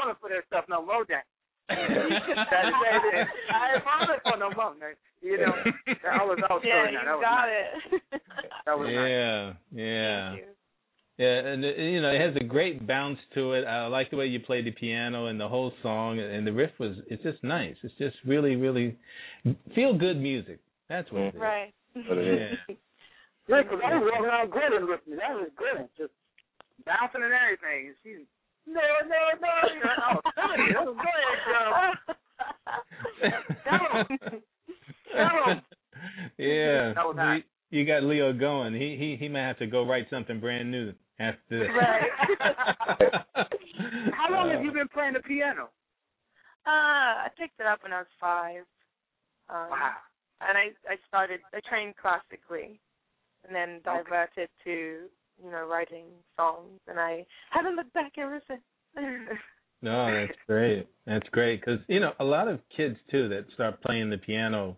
I 0.10 0.14
for 0.20 0.30
that 0.30 0.44
stuff 0.48 0.66
no 0.70 0.86
more. 0.86 1.06
That 1.08 1.24
That's 1.70 1.80
it. 1.80 3.28
I 3.54 3.76
ain't 3.76 3.84
falling 3.84 4.20
for 4.24 4.38
no 4.38 4.50
more. 4.56 4.76
Man. 4.76 4.96
You 5.22 5.38
know, 5.38 5.54
that 6.04 6.26
was 6.26 6.40
that 6.42 6.60
yeah, 6.64 6.74
really 6.76 6.94
you. 6.94 7.00
That 7.06 7.16
was 7.16 7.22
got 7.22 7.46
nice. 7.46 8.02
it. 8.14 8.22
That 8.66 8.80
was 8.80 8.88
nice. 8.88 8.96
yeah, 8.96 9.54
yeah. 9.76 10.30
Thank 10.30 10.40
you. 10.40 10.46
Yeah, 11.20 11.52
and 11.52 11.66
uh, 11.66 11.68
you 11.76 12.02
know 12.02 12.12
it 12.16 12.22
has 12.22 12.36
a 12.40 12.44
great 12.46 12.88
bounce 12.88 13.20
to 13.36 13.52
it. 13.54 13.66
I 13.66 13.88
like 13.88 14.10
the 14.10 14.16
way 14.16 14.28
you 14.28 14.40
played 14.40 14.66
the 14.66 14.72
piano 14.72 15.26
and 15.28 15.38
the 15.40 15.48
whole 15.50 15.74
song, 15.84 16.18
and 16.20 16.48
the 16.48 16.54
riff 16.54 16.72
was 16.80 16.96
it's 17.08 17.22
just 17.24 17.44
nice. 17.44 17.76
It's 17.84 17.94
just 18.00 18.16
really, 18.26 18.56
really 18.56 18.98
feel 19.76 19.98
good 19.98 20.16
music. 20.18 20.60
That's 20.88 21.12
what 21.12 21.24
it 21.24 21.36
is. 21.36 21.42
Right. 21.42 21.74
What 22.08 22.18
it 22.18 22.28
is. 22.28 22.58
Yeah. 22.70 22.76
Yeah, 23.50 23.64
'cause 23.64 23.82
I 23.84 23.96
was 23.98 24.08
walking 24.14 24.26
around 24.26 24.50
grinning 24.52 24.88
with 24.88 25.02
me. 25.08 25.18
That 25.18 25.34
was 25.36 25.50
good. 25.58 25.90
Just 25.98 26.14
bouncing 26.86 27.24
and 27.24 27.34
everything. 27.34 27.94
She's 28.04 28.24
no, 28.68 28.82
no, 29.08 29.22
no. 29.42 29.54
You 29.74 29.80
know, 29.80 29.96
I 29.98 30.14
was 30.14 30.24
telling 30.36 30.62
you, 30.68 30.74
that 30.74 30.86
was 30.86 30.98
good. 30.98 31.26
Tell 33.66 33.80
him. 34.00 34.42
Tell 35.16 35.38
him. 35.54 35.62
yeah. 36.38 36.94
That 36.94 37.06
was. 37.06 37.16
You, 37.72 37.80
you 37.80 37.86
got 37.86 38.04
Leo 38.04 38.34
going. 38.34 38.74
He 38.74 38.96
he 38.98 39.16
he 39.20 39.28
might 39.30 39.46
have 39.48 39.58
to 39.60 39.68
go 39.68 39.86
write 39.86 40.08
something 40.10 40.40
brand 40.40 40.72
new 40.72 40.94
after 41.20 41.60
this. 41.60 41.70
Right. 41.70 42.10
How 44.14 44.32
long 44.32 44.50
have 44.52 44.64
you 44.64 44.72
been 44.72 44.88
playing 44.88 45.14
the 45.14 45.20
piano? 45.22 45.70
Uh, 46.68 47.26
I 47.26 47.28
picked 47.38 47.60
it 47.60 47.66
up 47.66 47.84
when 47.84 47.94
I 47.94 48.00
was 48.00 48.08
five. 48.20 48.64
Um, 49.50 49.70
Wow. 49.72 49.94
And 50.42 50.58
I 50.58 50.72
I 50.90 50.96
started 51.08 51.42
I 51.54 51.60
trained 51.68 51.96
classically, 51.98 52.80
and 53.46 53.54
then 53.56 53.82
Okay. 53.86 54.04
diverted 54.04 54.50
to 54.64 55.10
you 55.44 55.52
know 55.52 55.68
writing 55.68 56.06
songs, 56.38 56.80
and 56.88 57.00
I 57.00 57.26
haven't 57.52 57.76
looked 57.76 57.94
back 57.94 58.14
ever 58.18 58.42
since. 58.48 58.62
No, 59.82 60.14
that's 60.14 60.38
great. 60.46 60.88
That's 61.06 61.28
great 61.30 61.62
because 61.62 61.80
you 61.88 62.02
know 62.02 62.12
a 62.20 62.24
lot 62.26 62.50
of 62.50 62.60
kids 62.76 62.98
too 63.10 63.30
that 63.30 63.46
start 63.54 63.82
playing 63.82 64.10
the 64.10 64.18
piano 64.18 64.76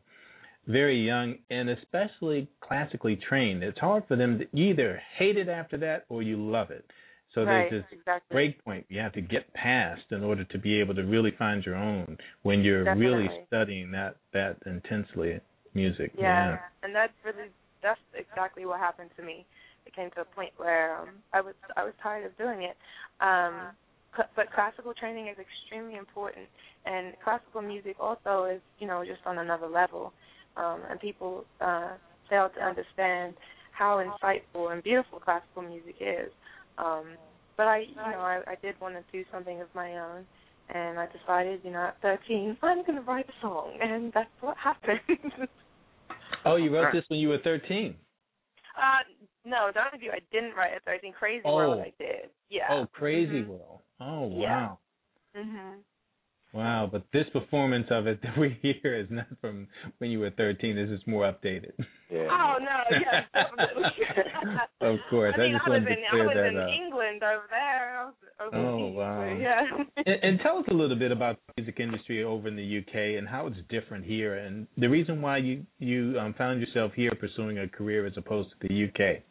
very 0.68 1.04
young 1.04 1.36
and 1.50 1.70
especially 1.70 2.48
classically 2.62 3.16
trained. 3.28 3.64
It's 3.64 3.80
hard 3.80 4.04
for 4.08 4.16
them 4.16 4.40
to 4.40 4.46
either 4.56 5.02
hate 5.18 5.38
it 5.38 5.50
after 5.50 5.78
that 5.78 6.06
or 6.10 6.22
you 6.22 6.38
love 6.38 6.70
it. 6.70 6.86
So 7.34 7.44
right, 7.44 7.70
there's 7.70 7.84
this 7.84 8.00
exactly. 8.00 8.34
break 8.34 8.64
point 8.64 8.86
you 8.90 9.00
have 9.00 9.14
to 9.14 9.22
get 9.22 9.52
past 9.54 10.02
in 10.12 10.24
order 10.24 10.44
to 10.44 10.58
be 10.60 10.80
able 10.80 10.94
to 10.96 11.04
really 11.04 11.32
find 11.40 11.64
your 11.66 11.76
own 11.76 12.18
when 12.44 12.62
you're 12.62 12.96
really 12.96 13.30
studying 13.48 13.92
that 13.92 14.18
that 14.34 14.58
intensely 14.66 15.40
music. 15.74 16.12
Yeah, 16.18 16.58
and 16.84 16.94
that's 16.94 17.14
really 17.24 17.50
that's 17.82 18.00
exactly 18.14 18.66
what 18.66 18.80
happened 18.80 19.10
to 19.18 19.24
me. 19.24 19.46
It 19.86 19.96
came 19.96 20.10
to 20.12 20.22
a 20.22 20.26
point 20.26 20.52
where 20.58 20.98
um, 20.98 21.10
I 21.34 21.42
was 21.42 21.56
I 21.76 21.84
was 21.84 21.94
tired 22.02 22.26
of 22.26 22.38
doing 22.38 22.64
it. 22.64 22.78
Um, 23.20 23.74
cl- 24.16 24.30
but 24.36 24.52
classical 24.54 24.94
training 24.94 25.28
is 25.28 25.38
extremely 25.40 25.98
important, 25.98 26.48
and 26.86 27.14
classical 27.24 27.62
music 27.62 27.96
also 28.00 28.46
is 28.46 28.62
you 28.80 28.88
know 28.88 29.04
just 29.06 29.22
on 29.26 29.40
another 29.40 29.68
level, 29.68 30.14
um, 30.58 30.82
and 30.90 31.00
people 31.00 31.46
uh, 31.60 31.92
fail 32.30 32.50
to 32.56 32.62
understand 32.64 33.36
how 33.72 34.04
insightful 34.04 34.72
and 34.72 34.84
beautiful 34.84 35.20
classical 35.20 35.64
music 35.64 35.96
is. 36.00 36.32
Um, 36.78 37.06
but 37.58 37.68
I 37.68 37.80
you 37.80 37.96
know 37.96 38.20
I, 38.20 38.42
I 38.48 38.56
did 38.62 38.80
want 38.80 38.96
to 38.96 39.04
do 39.12 39.24
something 39.32 39.62
of 39.62 39.68
my 39.74 39.98
own. 39.98 40.26
And 40.74 40.98
I 40.98 41.06
decided, 41.08 41.60
you 41.66 41.72
know, 41.72 41.88
at 41.88 41.98
13, 42.02 42.56
I'm 42.62 42.86
going 42.86 42.96
to 42.96 43.02
write 43.02 43.26
a 43.28 43.34
song, 43.42 43.74
and 43.82 44.10
that's 44.14 44.30
what 44.40 44.56
happened. 44.56 45.02
Oh, 46.46 46.56
you 46.56 46.74
wrote 46.74 46.94
this 46.94 47.04
when 47.08 47.20
you 47.20 47.30
were 47.30 47.38
13. 47.44 47.96
Uh, 48.78 49.04
no, 49.46 49.72
the 49.74 49.80
only 49.86 49.98
view 50.00 50.12
I 50.12 50.20
didn't 50.32 50.56
write 50.56 50.74
at 50.74 50.84
13. 50.86 51.14
Crazy 51.14 51.42
Oh. 51.46 51.56
World 51.56 51.80
I 51.80 51.94
did. 51.98 52.30
Yeah. 52.50 52.68
Oh, 52.70 52.88
Crazy 52.92 53.42
Mhm. 53.44 53.48
World. 53.48 53.80
Oh, 54.00 54.28
wow. 54.28 54.78
Yeah. 55.36 55.42
Mhm. 55.42 55.78
Wow, 56.54 56.90
but 56.92 57.04
this 57.14 57.30
performance 57.30 57.88
of 57.92 58.08
it 58.08 58.22
that 58.24 58.38
we 58.38 58.50
hear 58.62 58.94
is 58.96 59.08
not 59.10 59.26
from 59.40 59.68
when 60.00 60.10
you 60.12 60.20
were 60.20 60.32
13. 60.32 60.76
This 60.76 60.90
is 60.90 61.00
more 61.08 61.24
updated. 61.24 61.72
Yeah. 62.10 62.28
Oh 62.30 62.58
no, 62.60 63.00
yes. 63.00 63.26
Of 64.82 64.98
course, 65.10 65.34
I 65.38 65.42
mean, 65.42 65.56
I 65.56 65.58
just 65.60 65.68
was 65.70 65.82
wanted 65.82 65.86
to 65.86 65.92
in, 65.92 66.04
clear 66.10 66.24
I 66.24 66.28
was 66.28 66.36
that 66.36 66.46
in 66.48 66.58
up. 66.58 66.70
England 66.70 67.24
over 67.24 67.48
there. 67.50 68.00
I 68.00 68.06
was 68.06 68.14
overseas, 68.42 68.68
Oh, 68.68 68.88
wow. 68.88 69.24
Yeah. 69.40 69.62
and, 70.06 70.24
and 70.24 70.40
tell 70.42 70.58
us 70.58 70.66
a 70.70 70.74
little 70.74 70.98
bit 70.98 71.12
about 71.14 71.38
the 71.48 71.62
music 71.62 71.80
industry 71.80 72.24
over 72.24 72.48
in 72.50 72.56
the 72.58 72.80
UK 72.80 73.18
and 73.18 73.28
how 73.30 73.48
it's 73.48 73.56
different 73.70 74.04
here, 74.06 74.36
and 74.36 74.68
the 74.78 74.90
reason 74.90 75.22
why 75.22 75.38
you 75.38 75.66
you 75.80 76.20
um, 76.20 76.34
found 76.38 76.60
yourself 76.60 76.92
here 76.96 77.12
pursuing 77.18 77.60
a 77.60 77.68
career 77.70 78.06
as 78.06 78.14
opposed 78.18 78.50
to 78.60 78.68
the 78.68 78.86
UK. 78.90 79.22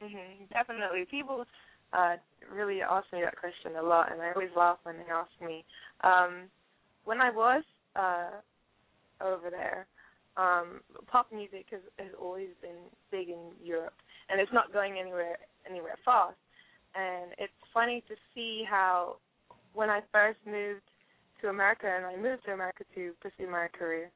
Hmm 0.00 0.44
Definitely. 0.52 1.06
People 1.10 1.44
uh 1.92 2.16
really 2.52 2.82
ask 2.82 3.06
me 3.12 3.20
that 3.22 3.38
question 3.38 3.76
a 3.78 3.82
lot 3.82 4.10
and 4.12 4.20
I 4.20 4.32
always 4.32 4.50
laugh 4.56 4.78
when 4.82 4.96
they 4.96 5.10
ask 5.12 5.30
me. 5.40 5.64
Um 6.02 6.48
when 7.04 7.20
I 7.20 7.30
was 7.30 7.62
uh 7.94 8.30
over 9.22 9.50
there, 9.50 9.86
um 10.36 10.80
pop 11.06 11.26
music 11.32 11.66
has 11.70 11.80
has 11.98 12.08
always 12.20 12.50
been 12.60 12.90
big 13.10 13.28
in 13.28 13.52
Europe 13.62 13.94
and 14.28 14.40
it's 14.40 14.52
not 14.52 14.72
going 14.72 14.98
anywhere 14.98 15.36
anywhere 15.68 15.96
fast. 16.04 16.36
And 16.94 17.32
it's 17.38 17.52
funny 17.74 18.02
to 18.08 18.14
see 18.34 18.64
how 18.68 19.16
when 19.74 19.90
I 19.90 20.00
first 20.12 20.38
moved 20.46 20.82
to 21.42 21.48
America 21.48 21.86
and 21.86 22.06
I 22.06 22.16
moved 22.16 22.44
to 22.46 22.52
America 22.52 22.84
to 22.94 23.12
pursue 23.20 23.50
my 23.50 23.68
career 23.78 24.10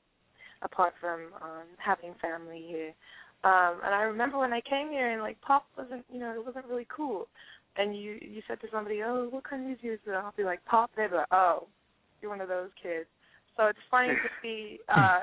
apart 0.63 0.95
from 1.01 1.33
um 1.43 1.67
having 1.79 2.15
family 2.21 2.65
here 2.67 2.93
um, 3.43 3.81
and 3.85 3.95
I 3.95 4.03
remember 4.03 4.39
when 4.39 4.53
I 4.53 4.61
came 4.61 4.91
here 4.91 5.13
and 5.13 5.23
like 5.23 5.41
pop 5.41 5.67
wasn't, 5.77 6.05
you 6.13 6.21
know, 6.21 6.33
it 6.33 6.45
wasn't 6.45 6.67
really 6.67 6.87
cool. 6.95 7.27
And 7.77 7.97
you 7.97 8.19
you 8.21 8.43
said 8.47 8.61
to 8.61 8.67
somebody, 8.71 9.03
"Oh, 9.03 9.29
what 9.31 9.49
kind 9.49 9.63
of 9.63 9.67
music 9.69 10.03
is 10.05 10.13
it?" 10.13 10.13
I'll 10.13 10.35
be 10.37 10.45
like, 10.45 10.63
"Pop." 10.67 10.91
They'd 10.97 11.09
be 11.09 11.17
like, 11.17 11.33
"Oh, 11.33 11.69
you're 12.21 12.31
one 12.31 12.41
of 12.41 12.49
those 12.49 12.69
kids." 12.83 13.07
So 13.57 13.67
it's 13.67 13.79
funny 13.91 14.09
to 14.09 14.29
see 14.43 14.79
uh, 14.89 15.21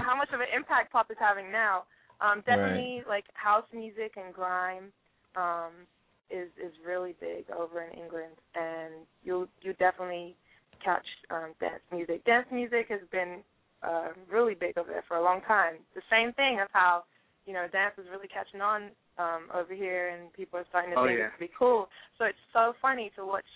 how 0.00 0.16
much 0.16 0.30
of 0.32 0.40
an 0.40 0.46
impact 0.54 0.92
pop 0.92 1.10
is 1.10 1.16
having 1.20 1.52
now. 1.52 1.84
Um, 2.20 2.42
definitely, 2.46 3.02
like 3.08 3.24
house 3.34 3.66
music 3.72 4.14
and 4.16 4.34
grime 4.34 4.90
um, 5.36 5.86
is 6.30 6.48
is 6.58 6.72
really 6.84 7.14
big 7.20 7.44
over 7.56 7.82
in 7.82 7.96
England, 7.96 8.34
and 8.56 9.06
you'll 9.22 9.46
you 9.60 9.74
definitely 9.74 10.34
catch 10.82 11.06
um, 11.30 11.52
dance 11.60 11.82
music. 11.92 12.24
Dance 12.24 12.46
music 12.50 12.86
has 12.88 13.00
been 13.12 13.44
uh, 13.82 14.08
really 14.30 14.54
big 14.54 14.76
over 14.78 14.90
there 14.90 15.04
for 15.06 15.18
a 15.18 15.22
long 15.22 15.40
time. 15.42 15.74
The 15.94 16.02
same 16.10 16.32
thing 16.32 16.58
as 16.60 16.68
how 16.72 17.04
you 17.46 17.52
know 17.52 17.66
dance 17.70 17.94
is 17.98 18.06
really 18.10 18.28
catching 18.28 18.60
on 18.60 18.90
um, 19.18 19.48
over 19.54 19.74
here, 19.74 20.08
and 20.08 20.32
people 20.32 20.58
are 20.58 20.66
starting 20.68 20.92
to 20.92 20.98
Oh, 20.98 21.06
think 21.06 21.18
yeah. 21.18 21.26
it's 21.26 21.36
pretty 21.36 21.52
cool. 21.58 21.88
So 22.18 22.24
it's 22.24 22.38
so 22.52 22.74
funny 22.80 23.10
to 23.16 23.24
watch 23.26 23.46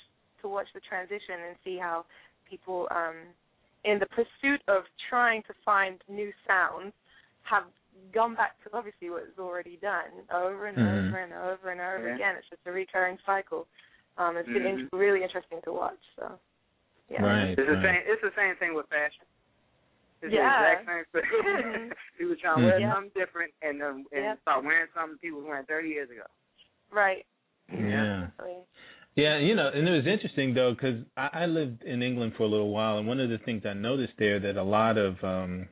to 0.43 0.49
watch 0.49 0.67
the 0.75 0.81
transition 0.81 1.35
and 1.49 1.57
see 1.65 1.77
how 1.79 2.05
people, 2.49 2.87
um, 2.95 3.17
in 3.85 3.99
the 3.99 4.07
pursuit 4.07 4.63
of 4.69 4.85
trying 5.11 5.43
to 5.43 5.55
find 5.65 5.99
new 6.09 6.31
sounds, 6.47 6.93
have 7.43 7.65
gone 8.15 8.37
back 8.37 8.55
to 8.63 8.71
obviously 8.73 9.11
what 9.11 9.23
was 9.27 9.39
already 9.39 9.77
done 9.83 10.23
over 10.33 10.67
and 10.67 10.79
Mhm. 10.79 11.09
over 11.09 11.19
and 11.19 11.33
over 11.33 11.71
and 11.71 11.81
over 11.81 12.09
Yeah. 12.09 12.15
again. 12.15 12.37
It's 12.37 12.49
just 12.49 12.63
a 12.67 12.73
recurring 12.73 13.19
cycle. 13.27 13.67
Um, 14.17 14.37
it's 14.37 14.49
been 14.49 14.63
Mhm. 14.63 14.79
in- 14.93 14.99
really 14.99 15.23
interesting 15.23 15.61
to 15.63 15.73
watch. 15.73 15.99
So, 16.17 16.39
yeah. 17.09 17.23
Right. 17.25 17.59
It's 17.59 17.69
the 17.69 17.83
same. 17.83 18.03
It's 18.07 18.23
the 18.23 18.33
same 18.37 18.55
thing 18.57 18.75
with 18.75 18.87
fashion. 18.89 19.27
It's 20.23 20.33
Yeah. 20.35 20.51
the 20.51 20.83
exact 20.83 21.13
same 21.15 21.23
thing. 21.23 21.91
people 22.19 22.37
trying 22.41 22.61
to 22.61 22.65
wear 22.67 22.81
Yeah. 22.81 22.95
something 22.95 23.13
different 23.15 23.53
and 23.63 23.83
um, 23.83 24.05
and 24.13 24.25
Yep. 24.25 24.39
start 24.43 24.65
wearing 24.65 24.89
something 24.95 25.19
people 25.19 25.41
was 25.41 25.47
wearing 25.49 25.67
30 25.67 25.89
years 25.89 26.11
ago. 26.11 26.27
Right. 26.93 27.25
Yeah. 27.73 28.29
Yeah, 29.15 29.39
you 29.41 29.57
know, 29.57 29.69
and 29.75 29.89
it 29.89 29.91
was 29.91 30.07
interesting 30.07 30.55
though 30.55 30.75
because 30.75 31.03
I, 31.17 31.43
I 31.43 31.47
lived 31.47 31.83
in 31.83 32.03
England 32.03 32.35
for 32.37 32.45
a 32.45 32.49
little 32.49 32.71
while, 32.71 32.99
and 32.99 33.07
one 33.07 33.19
of 33.21 33.31
the 33.31 33.39
things 33.39 33.63
I 33.67 33.73
noticed 33.75 34.13
there 34.19 34.39
that 34.41 34.57
a 34.57 34.63
lot 34.63 34.97
of 34.97 35.17
um 35.25 35.69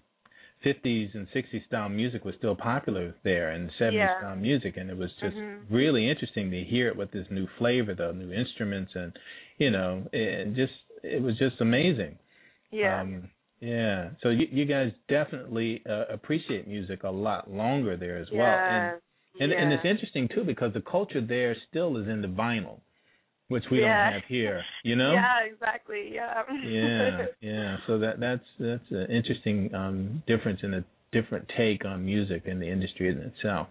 50s 0.64 1.14
and 1.14 1.28
60s 1.34 1.64
style 1.66 1.88
music 1.88 2.24
was 2.24 2.34
still 2.38 2.56
popular 2.56 3.14
there, 3.22 3.50
and 3.50 3.70
70s 3.80 3.92
Yeah. 3.94 4.18
style 4.18 4.36
music, 4.36 4.76
and 4.76 4.90
it 4.90 4.96
was 4.96 5.10
just 5.20 5.36
Mhm. 5.36 5.66
really 5.70 6.08
interesting 6.10 6.50
to 6.50 6.64
hear 6.64 6.88
it 6.88 6.96
with 6.96 7.12
this 7.12 7.26
new 7.30 7.46
flavor, 7.58 7.94
though, 7.94 8.10
new 8.12 8.32
instruments, 8.32 8.90
and 8.96 9.16
you 9.58 9.70
know, 9.70 10.08
and 10.12 10.56
just 10.56 10.72
it 11.04 11.22
was 11.22 11.38
just 11.38 11.60
amazing. 11.60 12.18
Yeah. 12.72 13.00
Um, 13.00 13.30
yeah. 13.60 14.10
So 14.22 14.30
you 14.30 14.46
you 14.50 14.64
guys 14.66 14.92
definitely 15.08 15.82
uh, 15.88 16.04
appreciate 16.12 16.68
music 16.68 17.02
a 17.04 17.10
lot 17.10 17.50
longer 17.50 17.96
there 17.96 18.18
as 18.18 18.28
well, 18.32 18.58
and 18.68 18.92
and 19.40 19.52
yeah. 19.52 19.62
and 19.62 19.72
it's 19.72 19.84
interesting 19.84 20.28
too 20.34 20.44
because 20.44 20.72
the 20.74 20.80
culture 20.82 21.20
there 21.20 21.56
still 21.68 21.96
is 21.96 22.08
into 22.08 22.28
vinyl, 22.28 22.80
which 23.48 23.64
we 23.70 23.78
Yeah. 23.78 24.04
don't 24.04 24.12
have 24.12 24.22
here. 24.28 24.62
You 24.84 24.96
know? 24.96 25.14
Yeah, 25.14 25.40
exactly. 25.52 26.10
Yeah. 26.14 26.42
yeah, 26.64 27.26
yeah. 27.40 27.76
So 27.86 27.98
that 27.98 28.20
that's 28.20 28.44
that's 28.58 28.90
an 28.90 29.06
interesting 29.10 29.74
um, 29.74 30.22
difference 30.26 30.60
in 30.62 30.74
a 30.74 30.84
different 31.12 31.48
take 31.56 31.84
on 31.84 32.04
music 32.04 32.46
and 32.46 32.60
the 32.60 32.68
industry 32.68 33.08
in 33.08 33.18
itself. 33.18 33.68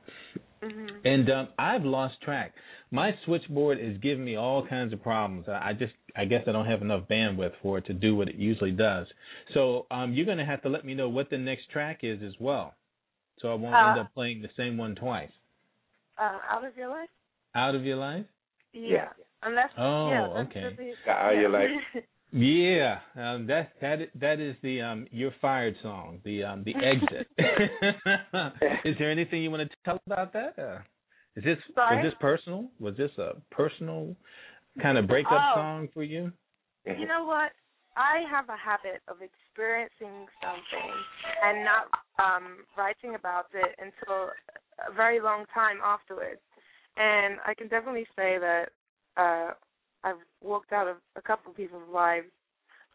hmm 0.63 0.87
And 1.03 1.29
um, 1.29 1.47
I've 1.59 1.83
lost 1.83 2.15
track. 2.21 2.53
My 2.95 3.11
switchboard 3.25 3.77
is 3.79 3.97
giving 4.01 4.23
me 4.23 4.35
all 4.37 4.65
kinds 4.65 4.93
of 4.93 5.03
problems. 5.03 5.47
I 5.49 5.69
I 5.69 5.73
just 5.73 5.93
I 6.15 6.25
guess 6.25 6.43
I 6.47 6.51
don't 6.51 6.65
have 6.65 6.81
enough 6.81 7.03
bandwidth 7.09 7.51
for 7.61 7.77
it 7.79 7.85
to 7.87 7.93
do 7.93 8.15
what 8.15 8.27
it 8.29 8.35
usually 8.35 8.71
does. 8.71 9.07
So 9.53 9.85
um, 9.91 10.13
you're 10.13 10.25
going 10.25 10.37
to 10.45 10.45
have 10.45 10.61
to 10.63 10.69
let 10.69 10.85
me 10.85 10.93
know 10.95 11.09
what 11.09 11.29
the 11.29 11.37
next 11.37 11.69
track 11.71 11.99
is 12.03 12.19
as 12.23 12.33
well, 12.39 12.73
so 13.39 13.49
I 13.49 13.55
won't 13.55 13.75
end 13.75 13.99
Uh, 13.99 14.01
up 14.03 14.13
playing 14.13 14.41
the 14.41 14.49
same 14.57 14.77
one 14.77 14.95
twice. 14.95 15.31
Uh, 16.17 16.37
out 16.49 16.63
of 16.63 16.75
your 16.77 16.87
life? 16.89 17.09
Out 17.53 17.75
of 17.75 17.83
your 17.83 17.97
life? 17.97 18.25
Yeah. 18.73 19.09
Unless. 19.43 19.69
Oh, 19.77 20.09
yeah, 20.09 20.27
that's 20.33 20.49
okay. 20.49 20.75
really- 20.77 20.93
Out 21.07 21.33
of 21.33 21.39
your 21.39 21.49
life. 21.49 21.69
Yeah, 22.31 22.99
um, 23.15 23.47
that 23.47 23.69
that 23.79 23.99
that 24.19 24.39
is 24.41 24.55
the 24.61 24.81
um, 24.81 25.07
"You're 25.11 25.35
Fired" 25.39 25.75
song, 25.81 26.19
the 26.25 26.43
um, 26.43 26.63
the 26.65 26.73
exit. 26.75 27.27
is 28.83 28.95
there 28.99 29.09
anything 29.09 29.41
you 29.41 29.51
want 29.51 29.69
to 29.69 29.77
tell 29.85 30.01
about 30.05 30.33
that? 30.33 30.59
Uh, 30.59 30.79
is 31.35 31.43
this 31.43 31.57
Sorry? 31.73 31.97
was 31.97 32.05
this 32.05 32.13
personal? 32.19 32.69
Was 32.79 32.95
this 32.97 33.11
a 33.17 33.33
personal 33.51 34.15
kind 34.81 34.97
of 34.97 35.07
breakup 35.07 35.31
Oh. 35.31 35.55
song 35.55 35.89
for 35.93 36.03
you? 36.03 36.31
you 36.85 37.07
know 37.07 37.25
what? 37.25 37.51
I 37.97 38.23
have 38.29 38.49
a 38.49 38.57
habit 38.57 39.01
of 39.07 39.17
experiencing 39.21 40.27
something 40.41 40.91
and 41.43 41.63
not 41.63 41.85
um 42.19 42.65
writing 42.77 43.15
about 43.15 43.45
it 43.53 43.75
until 43.79 44.29
a 44.87 44.93
very 44.93 45.21
long 45.21 45.45
time 45.53 45.77
afterwards. 45.83 46.41
And 46.97 47.37
I 47.45 47.53
can 47.53 47.67
definitely 47.67 48.05
say 48.15 48.37
that 48.39 48.65
uh 49.17 49.51
I've 50.03 50.21
walked 50.43 50.73
out 50.73 50.87
of 50.87 50.97
a 51.15 51.21
couple 51.21 51.51
of 51.51 51.57
people's 51.57 51.89
lives. 51.91 52.27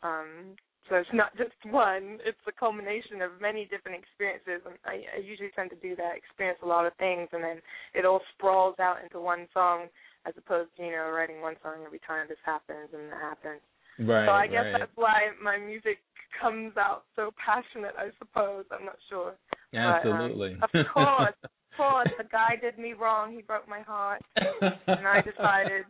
Um 0.03 0.55
so 0.91 0.97
it's 0.97 1.15
not 1.15 1.31
just 1.39 1.55
one, 1.71 2.19
it's 2.27 2.43
a 2.47 2.53
culmination 2.53 3.23
of 3.23 3.41
many 3.41 3.65
different 3.71 3.97
experiences 3.97 4.67
and 4.67 4.75
I, 4.85 5.07
I 5.17 5.19
usually 5.23 5.55
tend 5.55 5.71
to 5.71 5.81
do 5.81 5.97
that, 5.97 6.19
experience 6.19 6.59
a 6.63 6.69
lot 6.69 6.85
of 6.85 6.93
things 6.99 7.31
and 7.33 7.43
then 7.43 7.63
it 7.95 8.05
all 8.05 8.21
sprawls 8.37 8.77
out 8.83 8.99
into 9.03 9.23
one 9.23 9.47
song 9.55 9.87
as 10.27 10.35
opposed 10.37 10.69
to, 10.77 10.83
you 10.85 10.93
know, 10.93 11.09
writing 11.15 11.41
one 11.41 11.57
song 11.63 11.87
every 11.87 12.01
time 12.05 12.27
this 12.29 12.43
happens 12.45 12.91
and 12.93 13.09
that 13.09 13.23
happens. 13.23 13.63
Right. 13.99 14.27
So 14.27 14.33
I 14.33 14.47
guess 14.47 14.69
right. 14.69 14.81
that's 14.85 14.97
why 14.97 15.33
my 15.41 15.57
music 15.57 15.99
comes 16.41 16.77
out 16.77 17.05
so 17.17 17.31
passionate. 17.39 17.95
I 17.97 18.11
suppose 18.19 18.65
I'm 18.71 18.85
not 18.85 18.99
sure. 19.09 19.35
Absolutely. 19.75 20.57
But, 20.61 20.75
um, 20.75 20.81
of 20.81 20.87
course, 20.95 21.39
of 21.45 21.51
course, 21.77 22.09
the 22.19 22.29
guy 22.31 22.57
did 22.61 22.79
me 22.79 22.93
wrong. 22.93 23.33
He 23.33 23.43
broke 23.43 23.69
my 23.69 23.81
heart, 23.81 24.21
and 24.37 25.07
I 25.07 25.21
decided. 25.25 25.85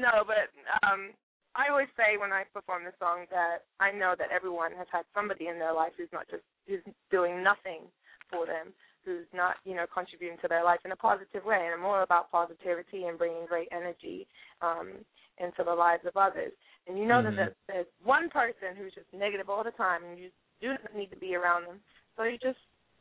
no, 0.00 0.24
but 0.26 0.48
um, 0.86 1.10
I 1.54 1.68
always 1.68 1.88
say 1.96 2.16
when 2.16 2.32
I 2.32 2.44
perform 2.52 2.84
this 2.84 2.96
song 2.98 3.26
that 3.30 3.68
I 3.80 3.92
know 3.92 4.14
that 4.16 4.32
everyone 4.32 4.72
has 4.72 4.86
had 4.90 5.04
somebody 5.14 5.48
in 5.48 5.58
their 5.58 5.74
life 5.74 5.92
who's 5.96 6.12
not 6.12 6.28
just 6.30 6.42
who's 6.66 6.84
doing 7.10 7.42
nothing 7.42 7.84
for 8.30 8.46
them, 8.46 8.72
who's 9.04 9.28
not 9.34 9.56
you 9.64 9.74
know 9.74 9.84
contributing 9.92 10.38
to 10.40 10.48
their 10.48 10.64
life 10.64 10.80
in 10.84 10.92
a 10.92 10.96
positive 10.96 11.44
way, 11.44 11.70
and 11.72 11.82
more 11.82 12.02
about 12.02 12.30
positivity 12.30 13.04
and 13.04 13.18
bringing 13.18 13.44
great 13.46 13.68
energy 13.70 14.26
um, 14.62 15.04
into 15.38 15.62
the 15.64 15.74
lives 15.74 16.04
of 16.06 16.16
others. 16.16 16.52
And 16.88 16.98
you 16.98 17.04
know 17.04 17.22
Mhm. 17.22 17.36
that 17.36 17.54
there's 17.68 17.86
one 18.02 18.28
person 18.30 18.74
who's 18.76 18.94
just 18.94 19.12
negative 19.12 19.50
all 19.50 19.62
the 19.62 19.72
time, 19.72 20.04
and 20.04 20.18
you 20.18 20.30
do 20.60 20.68
not 20.68 20.94
need 20.94 21.10
to 21.10 21.16
be 21.16 21.34
around 21.36 21.66
them. 21.66 21.80
So 22.16 22.24
you 22.24 22.38
just 22.38 22.58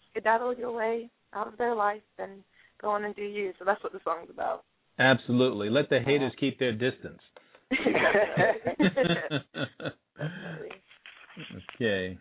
skedaddle 0.09 0.53
your 0.55 0.71
way 0.71 1.09
out 1.33 1.47
of 1.47 1.57
their 1.57 1.73
life 1.73 2.03
and 2.17 2.43
go 2.79 2.89
on 2.89 3.05
and 3.05 3.15
do 3.15 3.23
you. 3.23 3.53
So 3.59 3.65
that's 3.65 3.81
what 3.83 3.93
the 3.93 4.01
song's 4.03 4.29
about. 4.29 4.65
Absolutely. 4.99 5.69
Let 5.69 5.89
the 5.89 6.01
haters 6.01 6.33
keep 6.35 6.59
their 6.59 6.73
distance. 6.73 7.21
Okay. 11.75 12.17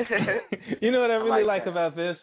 you 0.80 0.90
know 0.90 1.00
what 1.00 1.10
I 1.10 1.14
I 1.14 1.16
really 1.16 1.44
like 1.44 1.62
like 1.62 1.66
about 1.66 1.96
this? 1.96 2.16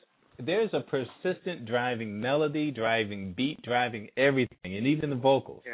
There's 0.44 0.70
a 0.74 0.82
persistent 0.82 1.66
driving 1.66 2.20
melody, 2.20 2.72
driving 2.72 3.34
beat, 3.36 3.62
driving 3.62 4.10
everything, 4.18 4.76
and 4.76 4.88
even 4.88 5.10
the 5.10 5.16
vocals. 5.16 5.64
Yeah. 5.66 5.74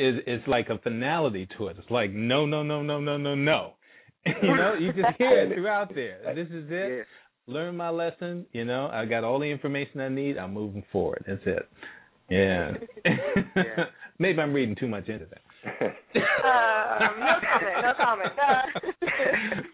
Is 0.00 0.20
it's 0.26 0.46
like 0.46 0.68
a 0.68 0.78
finality 0.78 1.48
to 1.56 1.68
it. 1.68 1.76
It's 1.78 1.90
like 1.90 2.10
no, 2.10 2.46
no, 2.46 2.62
no, 2.62 2.82
no, 2.82 3.00
no, 3.00 3.16
no, 3.16 3.34
no. 3.34 3.72
you 4.42 4.54
know, 4.54 4.74
you 4.78 4.92
just 4.92 5.16
hear 5.16 5.40
it 5.40 5.54
throughout 5.54 5.94
there. 5.94 6.20
This 6.34 6.48
is 6.48 6.66
it. 6.68 6.98
Yeah. 6.98 7.02
Learn 7.54 7.76
my 7.76 7.88
lesson. 7.88 8.44
You 8.52 8.64
know, 8.64 8.88
I 8.92 9.06
got 9.06 9.24
all 9.24 9.38
the 9.38 9.46
information 9.46 10.00
I 10.00 10.08
need. 10.10 10.36
I'm 10.36 10.52
moving 10.52 10.84
forward. 10.92 11.24
That's 11.26 11.40
it. 11.46 11.68
Yeah. 12.30 12.72
Yeah. 13.56 13.84
Maybe 14.20 14.40
I'm 14.40 14.52
reading 14.52 14.76
too 14.76 14.88
much 14.88 15.08
into 15.08 15.26
that. 15.26 15.40
Um, 15.80 17.20
no 17.20 17.34
comment. 17.42 17.76
No 17.82 17.92
comment. 17.96 18.32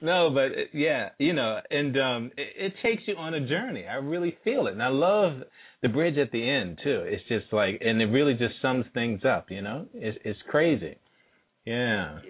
No, 0.04 0.30
but 0.30 0.52
uh, 0.52 0.64
yeah, 0.72 1.10
you 1.18 1.32
know, 1.32 1.58
and 1.70 1.96
um 1.98 2.30
it, 2.36 2.72
it 2.72 2.72
takes 2.82 3.02
you 3.06 3.16
on 3.16 3.34
a 3.34 3.46
journey. 3.48 3.86
I 3.86 3.94
really 3.96 4.36
feel 4.44 4.66
it, 4.68 4.72
and 4.72 4.82
I 4.82 4.88
love 4.88 5.42
the 5.82 5.88
bridge 5.88 6.18
at 6.18 6.30
the 6.32 6.48
end 6.48 6.78
too. 6.84 7.02
It's 7.06 7.26
just 7.28 7.52
like, 7.52 7.80
and 7.80 8.00
it 8.00 8.06
really 8.06 8.34
just 8.34 8.54
sums 8.62 8.86
things 8.94 9.22
up. 9.24 9.50
You 9.50 9.62
know, 9.62 9.86
it's 9.94 10.18
it's 10.24 10.38
crazy. 10.50 10.96
Yeah. 11.64 12.18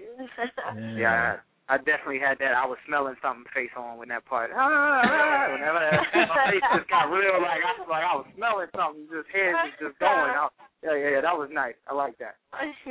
Yeah, 0.96 1.36
I, 1.68 1.74
I 1.74 1.76
definitely 1.78 2.18
had 2.18 2.38
that. 2.38 2.54
I 2.54 2.66
was 2.66 2.78
smelling 2.86 3.14
something 3.22 3.44
face 3.54 3.70
on 3.76 3.98
when 3.98 4.08
that 4.08 4.24
part. 4.26 4.50
Ah, 4.54 4.58
ah, 5.04 5.52
whenever 5.52 5.78
that, 5.78 6.28
my 6.28 6.50
face 6.50 6.62
just 6.74 6.88
got 6.88 7.10
real, 7.10 7.40
like 7.42 7.60
I 7.62 7.72
was 7.78 7.88
like 7.90 8.04
I 8.04 8.14
was 8.16 8.26
smelling 8.36 8.68
something. 8.74 9.06
Just 9.10 9.28
head 9.30 9.52
was 9.54 9.74
just 9.80 9.98
going. 10.00 10.32
I, 10.34 10.48
yeah, 10.82 10.96
yeah, 10.96 11.10
yeah. 11.16 11.20
That 11.20 11.36
was 11.36 11.50
nice. 11.52 11.74
I 11.88 11.94
like 11.94 12.16
that. 12.18 12.36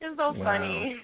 it's 0.00 0.16
so 0.16 0.32
Wow. 0.32 0.44
funny. 0.44 1.02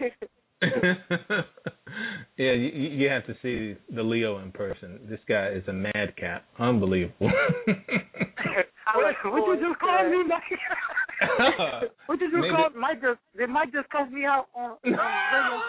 yeah, 2.38 2.52
you, 2.52 2.68
you 2.70 3.08
have 3.10 3.26
to 3.26 3.34
see 3.42 3.76
the 3.94 4.02
Leo 4.02 4.38
in 4.38 4.50
person. 4.52 5.00
This 5.08 5.20
guy 5.28 5.48
is 5.48 5.62
a 5.68 5.72
madcap. 5.72 6.44
Unbelievable. 6.58 7.30
what, 7.66 9.14
what 9.24 9.58
you 9.60 9.68
just 9.68 9.80
called 9.80 10.10
me? 10.10 10.22
Like, 10.28 11.90
what 12.06 12.18
did 12.18 12.32
you 12.32 12.40
Maybe- 12.40 12.54
call 12.54 12.70
Mike? 12.78 13.00
Just 13.02 13.18
did 13.36 13.48
Mike 13.50 13.72
just 13.72 13.88
cuss 13.90 14.10
me 14.10 14.24
out 14.24 14.46
on? 14.54 14.70
on 14.72 14.78
the 14.84 14.90
radio? 14.90 15.60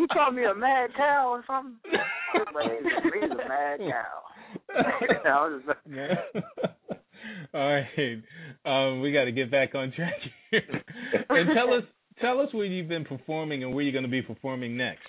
He 0.00 0.06
called 0.08 0.34
me 0.34 0.44
a 0.44 0.54
mad 0.54 0.90
cow 0.96 1.28
or 1.30 1.44
something. 1.46 1.76
I 2.34 2.38
was 2.38 2.46
like, 2.54 2.72
he's 3.14 3.30
a 3.30 3.36
mad 3.48 3.78
cow. 3.78 4.22
I 4.74 5.48
was 5.48 5.62
just, 5.66 5.78
Yeah. 5.90 6.14
All 7.54 7.72
right. 7.72 8.22
Um, 8.64 9.00
we 9.00 9.12
got 9.12 9.24
to 9.24 9.32
get 9.32 9.50
back 9.50 9.74
on 9.74 9.92
track 9.92 10.12
here. 10.50 10.62
and 11.28 11.50
tell 11.54 11.72
us 11.74 11.84
tell 12.20 12.40
us 12.40 12.52
where 12.52 12.64
you've 12.66 12.88
been 12.88 13.04
performing 13.04 13.62
and 13.64 13.74
where 13.74 13.82
you're 13.84 13.92
going 13.92 14.04
to 14.04 14.10
be 14.10 14.22
performing 14.22 14.76
next. 14.76 15.02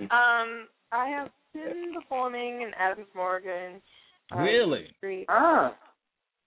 Um, 0.00 0.68
I 0.92 1.08
have 1.08 1.28
been 1.52 1.92
performing 1.94 2.62
in 2.62 2.70
Adams 2.78 3.08
Morgan. 3.14 3.80
uh, 4.34 4.38
Really? 4.42 4.86
Street. 4.98 5.26
ah, 5.28 5.74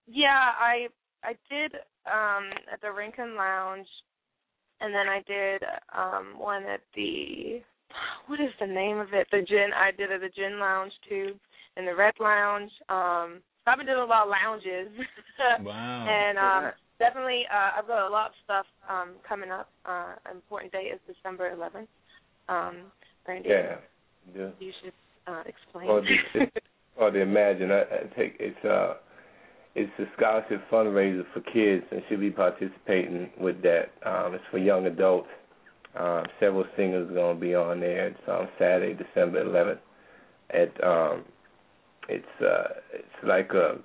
Yeah, 0.08 0.52
I 0.60 0.88
I 1.24 1.34
did 1.50 1.74
um 2.06 2.50
at 2.72 2.82
the 2.82 2.92
Rincon 2.92 3.36
Lounge, 3.36 3.88
and 4.80 4.94
then 4.94 5.08
I 5.08 5.22
did 5.28 5.62
um 5.96 6.40
one 6.40 6.64
at 6.64 6.82
the 6.96 7.62
what 8.28 8.40
is 8.40 8.52
the 8.60 8.68
name 8.68 8.98
of 8.98 9.14
it? 9.14 9.28
The 9.32 9.42
Gin. 9.48 9.70
I 9.76 9.92
did 9.92 10.12
at 10.12 10.22
the 10.22 10.30
Gin 10.30 10.60
Lounge 10.60 10.94
too, 11.08 11.34
and 11.78 11.88
the 11.88 11.96
Red 11.96 12.14
Lounge. 12.20 12.72
Um, 12.90 13.42
I've 13.68 13.78
been 13.78 13.86
doing 13.86 14.00
a 14.00 14.06
lot 14.06 14.24
of 14.26 14.30
lounges. 14.30 14.88
Wow. 15.64 16.06
and 16.08 16.38
um 16.38 16.72
definitely 17.02 17.44
uh 17.54 17.72
I've 17.78 17.88
got 17.88 18.08
a 18.08 18.10
lot 18.10 18.28
of 18.28 18.34
stuff 18.44 18.66
um 18.90 19.16
coming 19.28 19.52
up. 19.52 19.70
Uh 19.86 20.14
an 20.30 20.36
important 20.38 20.72
date 20.72 20.94
is 20.94 21.00
December 21.08 21.52
eleventh. 21.52 21.90
Um 22.48 22.92
Randy 23.28 23.50
Yeah. 23.50 23.76
yeah. 24.36 24.50
you 24.60 24.72
should 24.82 24.94
uh 25.28 25.44
explain. 25.46 25.88
Well, 25.88 26.02
the, 26.02 26.48
hard 26.98 27.14
to 27.14 27.22
imagine. 27.22 27.72
I, 27.72 27.82
I 27.82 28.16
take 28.16 28.38
it's 28.40 28.64
uh 28.66 28.96
it's 29.74 29.92
a 30.00 30.04
scholarship 30.18 30.62
fundraiser 30.70 31.24
for 31.34 31.40
kids, 31.42 31.86
and 31.92 32.02
she'll 32.10 32.20
be 32.20 32.30
participating 32.30 33.30
with 33.40 33.62
that. 33.62 33.92
Um, 34.06 34.34
it's 34.34 34.44
for 34.52 34.58
young 34.58 34.86
adults. 34.86 35.30
Um, 35.98 36.24
several 36.40 36.66
singers 36.76 37.10
are 37.10 37.14
going 37.14 37.36
to 37.38 37.42
be 37.42 37.56
on 37.56 37.80
there. 37.80 38.08
It's 38.08 38.20
on 38.28 38.48
Saturday, 38.60 38.94
December 39.02 39.44
11th. 39.46 39.80
At 40.54 40.84
um, 40.84 41.24
it's 42.10 42.42
uh, 42.42 42.74
it's 42.94 43.24
like 43.24 43.52
a 43.52 43.78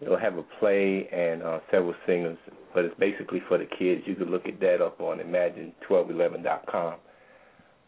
it'll 0.00 0.18
have 0.18 0.36
a 0.38 0.44
play 0.60 1.08
and 1.12 1.42
uh, 1.42 1.60
several 1.70 1.94
singers, 2.06 2.38
but 2.74 2.84
it's 2.84 2.98
basically 2.98 3.42
for 3.48 3.58
the 3.58 3.66
kids. 3.66 4.02
You 4.06 4.14
can 4.14 4.30
look 4.30 4.46
at 4.46 4.60
that 4.60 4.80
up 4.80 5.00
on 5.00 5.18
Imagine1211.com, 5.18 6.94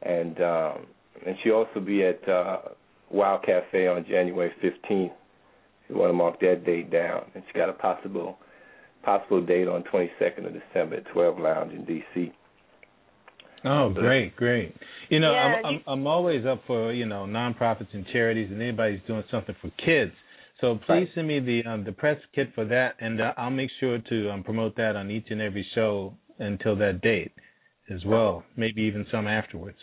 and 0.02 0.40
um, 0.42 0.86
and 1.26 1.36
she'll 1.42 1.54
also 1.54 1.80
be 1.80 2.04
at 2.04 2.26
uh, 2.28 2.58
Wild 3.10 3.44
Cafe 3.44 3.86
on 3.86 4.04
January 4.08 4.52
15th. 4.62 5.06
If 5.06 5.10
you 5.88 5.96
want 5.96 6.10
to 6.10 6.14
mark 6.14 6.40
that 6.40 6.64
date 6.64 6.90
down, 6.90 7.24
and 7.34 7.42
she 7.46 7.58
got 7.58 7.68
a 7.68 7.74
possible 7.74 8.38
possible 9.04 9.44
date 9.44 9.66
on 9.66 9.82
22nd 9.84 10.46
of 10.46 10.52
December 10.52 10.96
at 10.96 11.06
12 11.12 11.38
Lounge 11.38 11.72
in 11.72 11.84
D.C. 11.86 12.32
Oh, 13.64 13.90
great, 13.90 14.36
great. 14.36 14.74
You 15.08 15.20
know, 15.20 15.32
Yeah, 15.32 15.38
I'm, 15.38 15.64
I'm 15.64 15.82
I'm 15.86 16.06
always 16.06 16.46
up 16.46 16.62
for 16.66 16.92
you 16.92 17.06
know 17.06 17.26
nonprofits 17.28 17.92
and 17.92 18.06
charities, 18.12 18.50
and 18.50 18.60
anybody's 18.60 19.00
doing 19.06 19.24
something 19.30 19.54
for 19.60 19.70
kids. 19.84 20.12
So 20.60 20.76
please 20.76 20.88
Right. 20.88 21.08
send 21.14 21.28
me 21.28 21.40
the 21.40 21.64
um, 21.64 21.84
the 21.84 21.92
press 21.92 22.18
kit 22.34 22.52
for 22.54 22.64
that, 22.66 22.94
and 23.00 23.20
uh, 23.20 23.32
I'll 23.36 23.50
make 23.50 23.70
sure 23.80 23.98
to 23.98 24.30
um, 24.30 24.44
promote 24.44 24.76
that 24.76 24.94
on 24.96 25.10
each 25.10 25.30
and 25.30 25.40
every 25.40 25.66
show 25.74 26.14
until 26.38 26.76
that 26.76 27.00
date, 27.00 27.32
as 27.88 28.04
well. 28.04 28.44
Maybe 28.56 28.82
even 28.82 29.06
some 29.10 29.26
afterwards. 29.26 29.78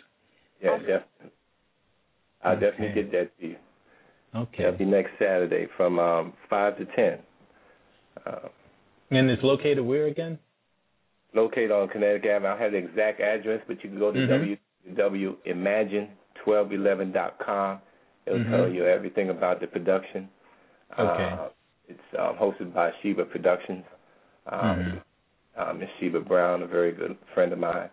Yeah, 0.62 0.78
definitely. 0.78 1.30
I'll 2.42 2.56
Okay. 2.56 2.70
definitely 2.70 3.02
get 3.02 3.12
that 3.12 3.38
to 3.40 3.46
you. 3.48 3.56
Okay. 4.34 4.64
That'll 4.64 4.78
be 4.78 4.84
next 4.84 5.10
Saturday 5.18 5.66
from 5.76 5.98
um, 5.98 6.32
5 6.50 6.76
to 6.78 6.84
10. 6.84 7.18
Uh, 8.26 8.48
And 9.10 9.30
it's 9.30 9.42
located 9.42 9.80
where 9.84 10.06
again? 10.06 10.38
located 11.34 11.70
on 11.70 11.88
Connecticut 11.88 12.30
Avenue. 12.30 12.52
I 12.52 12.56
have 12.62 12.72
the 12.72 12.78
exact 12.78 13.20
address, 13.20 13.60
but 13.66 13.82
you 13.84 13.90
can 13.90 13.98
go 13.98 14.10
to 14.12 14.18
Mhm. 14.18 14.58
www.imagine1211.com. 14.96 17.80
It'll 18.26 18.38
Mhm. 18.40 18.50
tell 18.50 18.68
you 18.68 18.86
everything 18.86 19.28
about 19.30 19.60
the 19.60 19.66
production. 19.66 20.28
Okay. 20.96 21.24
Uh, 21.24 21.48
it's 21.88 22.00
um, 22.18 22.36
hosted 22.36 22.72
by 22.74 22.90
Sheba 23.02 23.24
Productions. 23.24 23.84
Um, 24.46 24.60
Mhm. 24.60 25.02
uh, 25.56 25.72
Miss 25.74 25.90
Sheba 25.98 26.20
Brown, 26.20 26.62
a 26.62 26.66
very 26.66 26.92
good 26.92 27.16
friend 27.34 27.52
of 27.52 27.58
mine, 27.58 27.90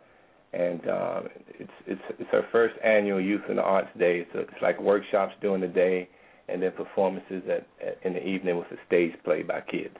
and 0.53 0.87
um, 0.89 1.29
it's 1.59 1.71
it's 1.87 2.01
it's 2.19 2.29
her 2.31 2.43
first 2.51 2.75
annual 2.83 3.19
Youth 3.19 3.41
and 3.49 3.57
the 3.57 3.63
Arts 3.63 3.89
Day. 3.97 4.19
It's, 4.19 4.35
a, 4.35 4.39
it's 4.41 4.61
like 4.61 4.79
workshops 4.79 5.33
during 5.41 5.61
the 5.61 5.67
day, 5.67 6.07
and 6.47 6.61
then 6.61 6.71
performances 6.73 7.43
at, 7.49 7.67
at 7.85 7.97
in 8.03 8.13
the 8.13 8.25
evening 8.25 8.57
with 8.57 8.71
a 8.71 8.77
stage 8.85 9.13
play 9.23 9.43
by 9.43 9.61
kids. 9.61 9.97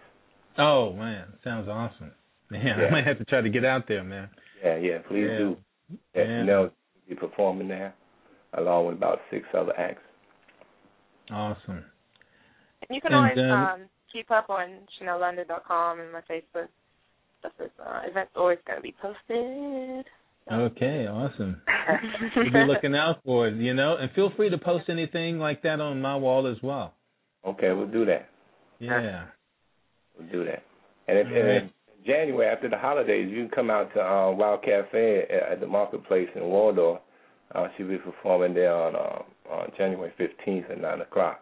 Oh 0.58 0.94
man, 0.94 1.26
sounds 1.44 1.68
awesome. 1.68 2.12
Man, 2.50 2.80
I 2.80 2.90
might 2.92 3.08
have 3.08 3.18
to 3.18 3.26
try 3.26 3.42
to 3.42 3.50
get 3.50 3.66
out 3.66 3.88
there, 3.88 4.04
man. 4.04 4.30
Yeah, 4.64 4.78
yeah, 4.78 5.00
please 5.08 5.28
Yeah. 5.32 5.38
do. 5.38 5.58
Yeah. 5.90 5.98
Yeah, 6.16 6.26
Chanell 6.26 6.62
will 6.64 6.72
be 7.10 7.16
performing 7.16 7.68
there, 7.68 7.94
along 8.54 8.86
with 8.88 8.98
about 8.98 9.20
six 9.32 9.46
other 9.54 9.74
acts. 9.78 10.04
Awesome. 11.32 11.84
And 12.90 12.96
you 12.96 13.02
can 13.02 13.14
And, 13.14 13.16
always 13.16 13.38
um, 13.38 13.82
um, 13.82 13.90
keep 14.12 14.32
up 14.32 14.50
on 14.50 14.68
ChanelLondon.com 15.00 16.00
and 16.00 16.12
my 16.12 16.22
Facebook. 16.22 16.68
Stuff 17.40 17.52
is 17.60 17.72
uh, 17.86 18.02
events 18.10 18.32
always 18.36 18.58
going 18.66 18.78
to 18.80 18.84
be 18.84 18.96
posted. 19.02 20.06
Okay, 20.52 21.08
awesome. 21.08 21.62
We'll 22.36 22.52
be 22.52 22.72
looking 22.72 22.96
out 22.96 23.18
for 23.24 23.48
it, 23.48 23.56
you 23.58 23.74
know, 23.74 23.98
and 23.98 24.12
feel 24.14 24.32
free 24.36 24.50
to 24.50 24.58
post 24.58 24.86
anything 24.90 25.38
like 25.38 25.62
that 25.64 25.80
on 25.80 26.02
my 26.02 26.16
wall 26.16 26.48
as 26.48 26.62
well. 26.64 26.94
Okay, 27.46 27.72
we'll 27.74 27.88
do 27.88 28.06
that. 28.06 28.28
Yeah. 28.80 29.26
We'll 30.18 30.30
do 30.32 30.46
that. 30.46 30.64
And 31.08 31.20
if 31.20 31.28
All 31.28 31.34
right. 31.34 31.42
and 31.42 31.64
in 31.66 31.72
January 32.06 32.48
after 32.48 32.70
the 32.70 32.78
holidays, 32.78 33.30
you 33.32 33.44
can 33.44 33.50
come 33.50 33.70
out 33.70 33.94
to 33.94 34.02
uh, 34.02 34.32
Wild 34.32 34.64
Cafe 34.64 35.26
at, 35.30 35.54
at 35.54 35.60
the 35.60 35.68
Marketplace 35.68 36.30
in 36.36 36.44
Waldorf. 36.44 37.02
Uh, 37.54 37.68
she'll 37.78 37.88
be 37.88 37.98
performing 37.98 38.54
there 38.54 38.74
on 38.74 38.96
uh, 38.96 39.54
on 39.54 39.72
January 39.78 40.12
fifteenth 40.18 40.66
at 40.72 40.82
nine 40.82 41.02
o'clock. 41.02 41.42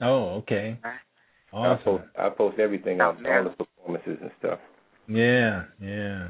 Oh, 0.00 0.36
okay. 0.42 0.78
I 0.84 1.56
Awesome. 1.56 1.84
post 1.84 2.04
I 2.18 2.28
post 2.30 2.58
everything 2.58 3.00
Out 3.00 3.16
on 3.18 3.22
there. 3.22 3.38
all 3.38 3.44
the 3.44 3.64
performances 3.64 4.18
and 4.20 4.30
stuff. 4.40 4.58
Yeah, 5.06 5.64
yeah, 5.80 6.28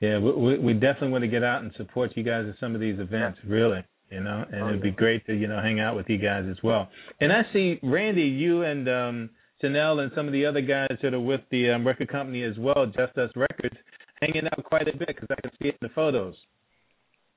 yeah. 0.00 0.18
We, 0.18 0.32
we 0.32 0.58
we 0.58 0.72
definitely 0.74 1.10
want 1.10 1.22
to 1.22 1.28
get 1.28 1.44
out 1.44 1.62
and 1.62 1.70
support 1.76 2.10
you 2.16 2.22
guys 2.24 2.46
at 2.48 2.58
some 2.58 2.74
of 2.74 2.80
these 2.80 2.98
events, 2.98 3.38
really. 3.46 3.84
You 4.10 4.20
know, 4.22 4.44
and 4.50 4.62
Oh, 4.62 4.68
it'd 4.68 4.82
be 4.82 4.90
great 4.90 5.24
to 5.26 5.34
you 5.34 5.46
know 5.46 5.60
hang 5.60 5.78
out 5.80 5.94
with 5.96 6.08
you 6.08 6.18
guys 6.18 6.44
as 6.50 6.56
well. 6.64 6.88
And 7.20 7.32
I 7.32 7.42
see 7.52 7.78
Randy, 7.82 8.22
you 8.22 8.62
and 8.62 8.88
um 8.88 9.30
Chanell 9.60 10.00
and 10.00 10.10
some 10.16 10.26
of 10.26 10.32
the 10.32 10.44
other 10.46 10.60
guys 10.60 10.98
that 11.02 11.14
are 11.14 11.20
with 11.20 11.40
the 11.50 11.70
um, 11.70 11.86
record 11.86 12.08
company 12.08 12.42
as 12.42 12.56
well, 12.58 12.86
Just 12.86 13.16
Us 13.16 13.30
Records, 13.36 13.76
hanging 14.20 14.42
out 14.46 14.62
quite 14.64 14.88
a 14.88 14.96
bit 14.96 15.08
because 15.08 15.28
I 15.30 15.40
can 15.40 15.50
see 15.62 15.68
it 15.68 15.76
in 15.80 15.88
the 15.88 15.94
photos. 15.94 16.34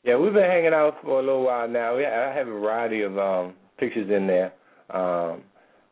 Yeah, 0.04 0.18
we've 0.18 0.34
been 0.34 0.44
hanging 0.44 0.74
out 0.74 0.96
for 1.04 1.20
a 1.20 1.24
little 1.24 1.44
while 1.46 1.68
now. 1.68 1.96
We, 1.96 2.06
I 2.06 2.34
have 2.34 2.48
a 2.48 2.52
variety 2.52 3.02
of 3.04 3.18
um 3.20 3.54
pictures 3.80 4.10
in 4.10 4.26
there. 4.28 4.52
Um, 4.90 5.44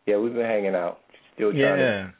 yeah, 0.05 0.17
we've 0.17 0.33
been 0.33 0.45
hanging 0.45 0.75
out. 0.75 0.99
Still 1.35 1.51
trying 1.51 1.61
Yeah, 1.61 1.77
to. 1.77 2.13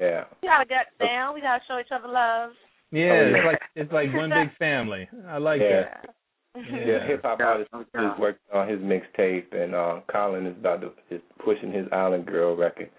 Yeah. 0.00 0.24
We 0.42 0.48
gotta 0.48 0.64
get 0.66 0.86
down. 1.00 1.34
We 1.34 1.40
gotta 1.40 1.62
show 1.68 1.78
each 1.78 1.92
other 1.92 2.08
love. 2.08 2.50
yeah. 2.92 3.02
Oh, 3.02 3.14
yeah. 3.30 3.36
It's 3.36 3.46
like 3.46 3.60
it's 3.74 3.92
like 3.92 4.14
one 4.14 4.30
big 4.30 4.56
family. 4.58 5.08
I 5.28 5.38
like 5.38 5.60
Yeah. 5.60 5.82
that. 5.82 6.14
Yeah, 6.56 6.84
Yeah. 6.86 7.06
hip 7.06 7.22
hop 7.22 7.40
artist 7.40 7.68
is 7.74 8.18
working 8.18 8.40
on 8.52 8.68
his 8.68 8.80
mixtape, 8.80 9.52
and 9.54 9.74
uh, 9.74 10.00
Colin 10.10 10.46
is 10.46 10.56
about 10.56 10.80
to 10.80 10.92
is 11.14 11.20
pushing 11.44 11.72
his 11.72 11.86
Island 11.92 12.26
Girl 12.26 12.56
record, 12.56 12.90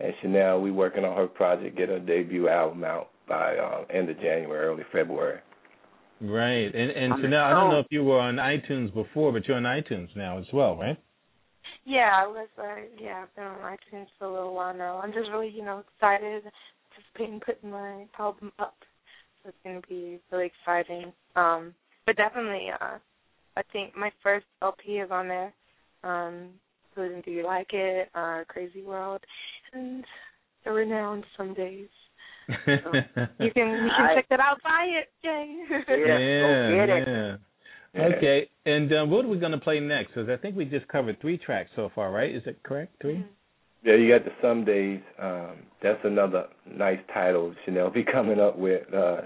and 0.00 0.12
Chanell 0.20 0.60
we 0.60 0.70
working 0.70 1.04
on 1.04 1.16
her 1.16 1.26
project, 1.26 1.76
get 1.76 1.88
her 1.88 1.98
debut 1.98 2.48
album 2.48 2.84
out 2.84 3.10
by 3.26 3.56
uh, 3.56 3.84
end 3.90 4.08
of 4.10 4.16
January, 4.20 4.66
early 4.66 4.84
February. 4.92 5.40
Right. 6.20 6.74
And 6.74 6.90
and 6.90 7.12
I'm 7.14 7.20
Chanell, 7.22 7.44
I 7.44 7.50
don't 7.50 7.70
know 7.70 7.78
if 7.80 7.86
you 7.90 8.04
were 8.04 8.18
on 8.20 8.36
iTunes 8.36 8.92
before, 8.92 9.32
but 9.32 9.46
you're 9.48 9.56
on 9.56 9.62
iTunes 9.64 10.14
now 10.16 10.38
as 10.38 10.46
well, 10.52 10.76
right? 10.76 10.98
Yeah, 11.84 12.10
I 12.14 12.26
was. 12.26 12.48
Uh, 12.58 12.82
yeah, 13.00 13.22
I've 13.22 13.34
been 13.34 13.44
on 13.44 13.58
iTunes 13.60 14.06
for 14.18 14.26
a 14.26 14.32
little 14.32 14.54
while 14.54 14.74
now. 14.74 15.00
I'm 15.02 15.12
just 15.12 15.30
really, 15.30 15.48
you 15.48 15.64
know, 15.64 15.82
excited, 15.94 16.42
anticipating 16.92 17.40
putting 17.40 17.70
my 17.70 18.04
album 18.18 18.52
up. 18.58 18.76
So 19.42 19.50
it's 19.50 19.58
gonna 19.64 19.80
be 19.88 20.20
really 20.30 20.46
exciting. 20.46 21.12
Um, 21.36 21.74
but 22.06 22.16
definitely, 22.16 22.68
uh, 22.80 22.98
I 23.56 23.62
think 23.72 23.96
my 23.96 24.10
first 24.22 24.46
LP 24.62 24.98
is 24.98 25.10
on 25.10 25.28
there. 25.28 25.52
Um, 26.04 26.50
Susan, 26.94 27.22
do 27.24 27.30
you 27.30 27.44
like 27.44 27.72
it? 27.72 28.08
Uh, 28.14 28.44
Crazy 28.48 28.82
World, 28.82 29.20
and 29.72 30.04
the 30.64 30.72
renowned 30.72 31.24
some 31.36 31.54
days. 31.54 31.88
You 33.40 33.52
can 33.52 33.68
you 33.84 33.90
can 33.90 34.08
I- 34.08 34.14
check 34.14 34.28
that 34.30 34.40
out. 34.40 34.62
Buy 34.62 34.86
it, 34.88 35.08
Jay. 35.22 35.56
Yeah, 35.88 36.18
go 36.40 36.74
get 36.74 36.88
it. 36.88 37.08
yeah. 37.08 37.36
Yeah. 37.94 38.02
Okay, 38.16 38.50
and 38.66 38.92
um, 38.92 39.10
what 39.10 39.24
are 39.24 39.28
we 39.28 39.38
going 39.38 39.52
to 39.52 39.58
play 39.58 39.80
next? 39.80 40.08
Because 40.08 40.28
I 40.28 40.36
think 40.36 40.56
we 40.56 40.64
just 40.66 40.86
covered 40.88 41.20
three 41.20 41.38
tracks 41.38 41.70
so 41.74 41.90
far, 41.94 42.10
right? 42.10 42.34
Is 42.34 42.42
it 42.46 42.62
correct? 42.62 42.94
Three? 43.00 43.24
Yeah, 43.84 43.94
you 43.94 44.08
got 44.08 44.24
the 44.24 44.32
Some 44.42 44.64
Days. 44.64 45.00
Um, 45.20 45.56
that's 45.82 46.00
another 46.04 46.46
nice 46.66 46.98
title 47.14 47.54
Chanell 47.64 47.90
be 47.90 48.04
coming 48.04 48.40
up 48.40 48.58
with. 48.58 48.82
Uh, 48.92 49.22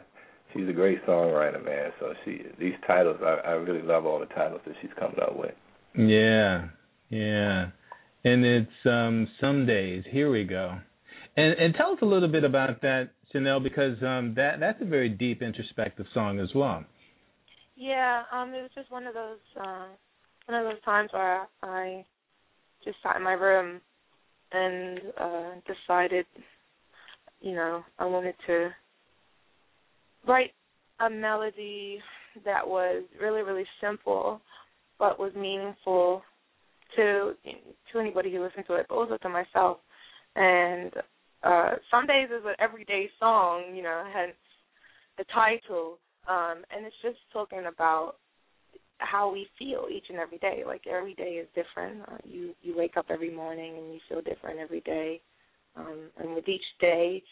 she's 0.52 0.68
a 0.68 0.72
great 0.72 1.04
songwriter, 1.06 1.64
man. 1.64 1.90
So 1.98 2.12
she 2.24 2.42
these 2.58 2.74
titles, 2.86 3.18
I, 3.22 3.48
I 3.48 3.50
really 3.52 3.82
love 3.82 4.06
all 4.06 4.20
the 4.20 4.26
titles 4.26 4.60
that 4.66 4.74
she's 4.80 4.90
coming 4.98 5.18
up 5.20 5.36
with. 5.36 5.54
Yeah, 5.96 6.68
yeah. 7.08 7.70
And 8.24 8.44
it's 8.44 8.86
um, 8.86 9.28
some 9.40 9.66
days. 9.66 10.04
Here 10.10 10.30
we 10.30 10.44
go. 10.44 10.78
And 11.36 11.58
and 11.58 11.74
tell 11.74 11.92
us 11.92 11.98
a 12.02 12.06
little 12.06 12.28
bit 12.28 12.44
about 12.44 12.82
that, 12.82 13.10
Chanell, 13.32 13.60
because 13.60 14.02
um, 14.02 14.34
that 14.36 14.60
that's 14.60 14.80
a 14.82 14.84
very 14.84 15.08
deep 15.08 15.42
introspective 15.42 16.06
song 16.12 16.38
as 16.38 16.50
well. 16.54 16.84
Yeah, 17.82 18.22
um, 18.32 18.50
it 18.54 18.62
was 18.62 18.70
just 18.76 18.92
one 18.92 19.08
of 19.08 19.14
those 19.14 19.40
uh, 19.60 19.86
one 20.46 20.64
of 20.64 20.72
those 20.72 20.80
times 20.84 21.10
where 21.12 21.48
I 21.64 22.04
just 22.84 22.96
sat 23.02 23.16
in 23.16 23.24
my 23.24 23.32
room 23.32 23.80
and 24.52 25.00
uh 25.18 25.50
decided, 25.66 26.24
you 27.40 27.56
know, 27.56 27.82
I 27.98 28.04
wanted 28.04 28.36
to 28.46 28.68
write 30.28 30.52
a 31.00 31.10
melody 31.10 31.98
that 32.44 32.64
was 32.64 33.02
really 33.20 33.42
really 33.42 33.66
simple 33.80 34.40
but 35.00 35.18
was 35.18 35.32
meaningful 35.34 36.22
to 36.94 37.32
to 37.92 37.98
anybody 37.98 38.32
who 38.32 38.44
listened 38.44 38.66
to 38.68 38.74
it, 38.74 38.86
but 38.88 38.94
also 38.94 39.16
to 39.16 39.28
myself. 39.28 39.78
And 40.36 40.92
uh 41.42 41.70
some 41.90 42.06
days 42.06 42.28
is 42.28 42.44
an 42.46 42.54
everyday 42.60 43.10
song, 43.18 43.74
you 43.74 43.82
know, 43.82 44.04
hence 44.14 44.36
the 45.18 45.24
title. 45.34 45.98
Um, 46.28 46.62
and 46.74 46.86
it's 46.86 46.96
just 47.02 47.18
talking 47.32 47.64
about 47.66 48.16
how 48.98 49.32
we 49.32 49.46
feel 49.58 49.86
each 49.92 50.04
and 50.08 50.18
every 50.18 50.38
day. 50.38 50.62
Like 50.66 50.86
every 50.86 51.14
day 51.14 51.40
is 51.42 51.48
different. 51.54 52.02
Uh, 52.02 52.18
you 52.24 52.54
you 52.62 52.76
wake 52.76 52.96
up 52.96 53.06
every 53.10 53.34
morning 53.34 53.76
and 53.78 53.92
you 53.92 54.00
feel 54.08 54.20
different 54.22 54.58
every 54.58 54.80
day. 54.80 55.20
Um, 55.76 56.10
and 56.18 56.34
with 56.34 56.48
each 56.48 56.60
day, 56.80 57.22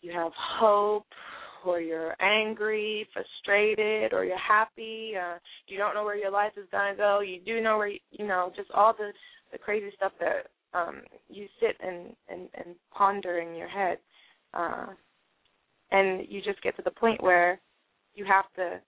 you 0.00 0.10
have 0.12 0.32
hope, 0.58 1.06
or 1.64 1.80
you're 1.80 2.16
angry, 2.20 3.06
frustrated, 3.12 4.12
or 4.12 4.24
you're 4.24 4.38
happy. 4.38 5.12
Uh, 5.16 5.38
you 5.66 5.78
don't 5.78 5.94
know 5.94 6.04
where 6.04 6.16
your 6.16 6.30
life 6.30 6.52
is 6.56 6.66
gonna 6.72 6.96
go. 6.96 7.20
You 7.20 7.40
do 7.44 7.60
know 7.60 7.76
where 7.76 7.88
you, 7.88 7.98
you 8.10 8.26
know 8.26 8.52
just 8.56 8.70
all 8.72 8.94
the 8.96 9.12
the 9.52 9.58
crazy 9.58 9.90
stuff 9.96 10.12
that 10.20 10.48
um, 10.74 11.02
you 11.28 11.46
sit 11.60 11.76
and, 11.80 12.14
and 12.28 12.48
and 12.54 12.74
ponder 12.92 13.38
in 13.38 13.54
your 13.54 13.68
head, 13.68 13.98
uh, 14.54 14.86
and 15.90 16.26
you 16.28 16.40
just 16.42 16.62
get 16.62 16.76
to 16.76 16.82
the 16.82 16.90
point 16.90 17.22
where 17.22 17.60
you 18.16 18.24
have 18.24 18.46
to 18.56 18.80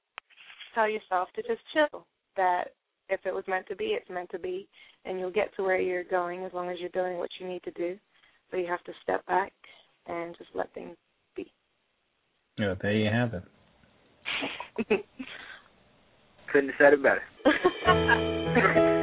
tell 0.75 0.89
yourself 0.89 1.29
to 1.37 1.43
just 1.43 1.61
chill. 1.73 2.05
That 2.37 2.73
if 3.09 3.21
it 3.25 3.35
was 3.35 3.45
meant 3.49 3.67
to 3.69 3.77
be, 3.77 3.87
it's 3.87 4.11
meant 4.11 4.31
to 4.31 4.39
be, 4.39 4.69
and 5.05 5.19
you'll 5.19 5.31
get 5.31 5.55
to 5.57 5.63
where 5.63 5.81
you're 5.81 6.05
going 6.05 6.45
as 6.45 6.53
long 6.53 6.69
as 6.71 6.79
you're 6.81 6.89
doing 6.91 7.19
what 7.19 7.31
you 7.39 7.49
need 7.49 7.63
to 7.65 7.71
do. 7.73 7.97
So 8.51 8.57
you 8.57 8.67
have 8.67 8.83
to 8.85 8.93
step 9.03 9.25
back 9.27 9.53
and 10.07 10.37
just 10.37 10.51
let 10.55 10.73
things 10.75 10.97
be. 11.37 11.53
Yeah, 12.59 12.75
there 12.81 12.93
you 12.93 13.11
have 13.11 13.35
it. 13.35 13.45
Couldn't 16.53 16.71
have 16.71 16.79
said 16.79 16.93
it 16.95 17.03
better. 17.03 17.23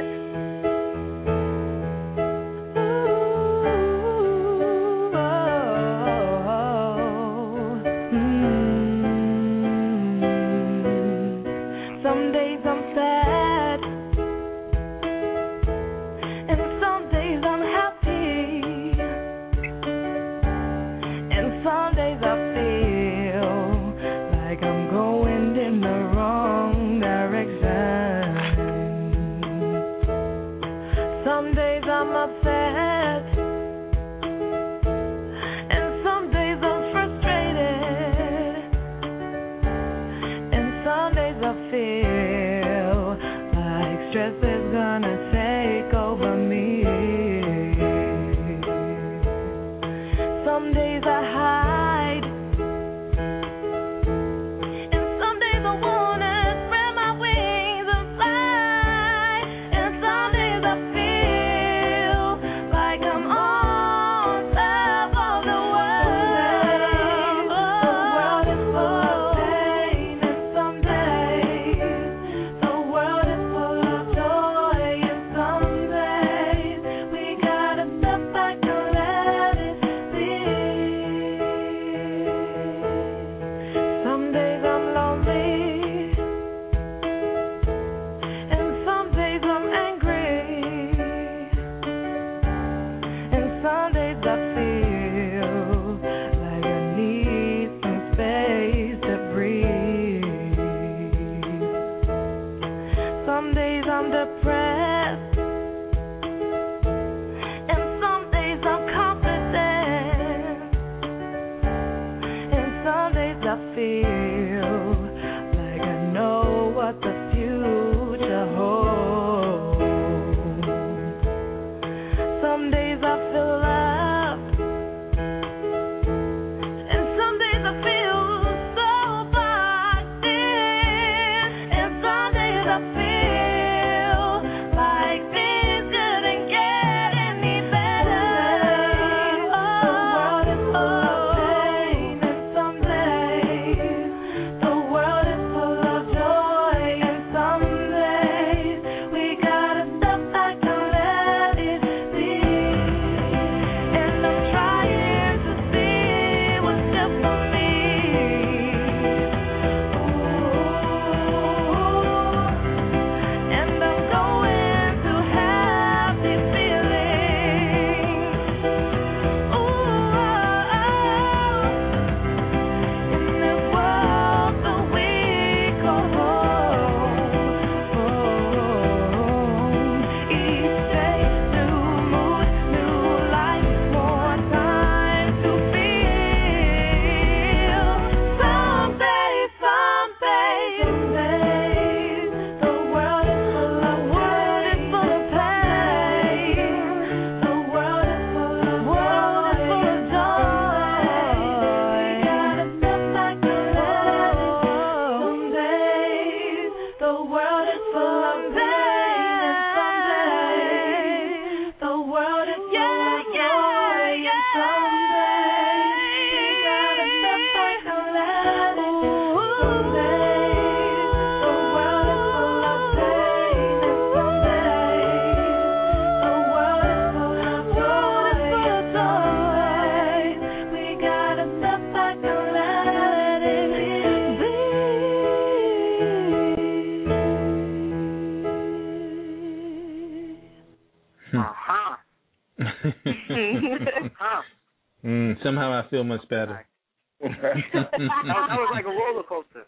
feel 245.96 246.04
much 246.04 246.28
better. 246.28 246.60
that, 247.20 247.32
was, 247.32 248.68
like 248.76 248.84
a 248.84 248.92
roller 248.92 249.24
coaster. 249.24 249.64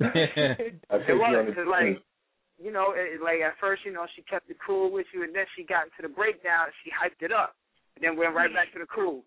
I 0.02 0.98
It 0.98 1.06
you 1.06 1.14
was 1.14 1.46
because, 1.46 1.70
like, 1.70 2.02
you 2.58 2.72
know, 2.72 2.90
it, 2.98 3.22
like 3.22 3.38
at 3.46 3.54
first, 3.60 3.82
you 3.86 3.92
know, 3.92 4.06
she 4.16 4.22
kept 4.22 4.50
it 4.50 4.56
cool 4.58 4.90
with 4.90 5.06
you, 5.14 5.22
and 5.22 5.30
then 5.34 5.46
she 5.54 5.62
got 5.62 5.86
into 5.86 6.02
the 6.02 6.10
breakdown. 6.10 6.66
And 6.66 6.74
she 6.82 6.90
hyped 6.90 7.22
it 7.24 7.30
up, 7.30 7.54
and 7.94 8.02
then 8.02 8.18
went 8.18 8.34
right 8.34 8.50
back 8.52 8.72
to 8.74 8.80
the 8.80 8.86
cool. 8.90 9.22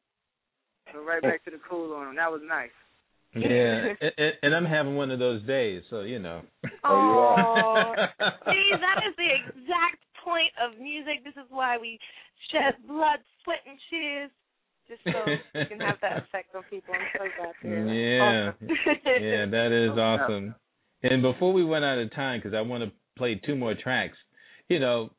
Went 0.94 1.08
right 1.08 1.22
back 1.24 1.46
to 1.46 1.52
the 1.52 1.62
cool 1.70 1.96
on 1.96 2.10
him. 2.12 2.16
That 2.20 2.32
was 2.32 2.42
nice. 2.44 2.76
yeah, 3.34 3.96
and, 4.02 4.12
and- 4.20 4.38
and 4.44 4.52
I'm 4.56 4.68
having 4.68 4.96
one 5.00 5.12
of 5.12 5.20
those 5.20 5.40
days, 5.48 5.84
so 5.90 6.02
you 6.02 6.20
know. 6.20 6.42
Oh, 6.84 7.96
see, 8.52 8.68
that 8.76 9.00
is 9.08 9.16
the 9.16 9.32
exact 9.40 10.04
point 10.20 10.52
of 10.60 10.76
music. 10.76 11.24
This 11.24 11.40
is 11.40 11.48
why 11.48 11.78
we 11.80 11.98
shed 12.52 12.76
blood, 12.86 13.24
sweat, 13.44 13.64
and 13.64 13.80
tears, 13.90 14.32
just 14.88 15.02
so 15.04 15.12
you 15.60 15.66
can 15.68 15.80
have 15.80 15.98
that 16.02 16.18
effect 16.24 16.54
on 16.56 16.64
people. 16.70 16.94
I'm 16.94 17.08
so 17.14 17.26
glad 17.38 17.54
to 17.62 17.68
hear 17.68 17.86
that. 17.86 17.94
Yeah. 17.94 18.52
Awesome. 18.52 19.24
yeah, 19.24 19.46
that 19.46 19.72
is 19.72 19.98
awesome. 19.98 20.56
And 21.04 21.22
before 21.22 21.54
we 21.54 21.64
run 21.64 21.84
out 21.84 21.98
of 21.98 22.14
time, 22.14 22.40
because 22.40 22.54
I 22.56 22.62
want 22.62 22.84
to 22.84 22.92
play 23.18 23.40
two 23.46 23.56
more 23.56 23.74
tracks, 23.76 24.18
you 24.70 24.80
know, 24.80 25.12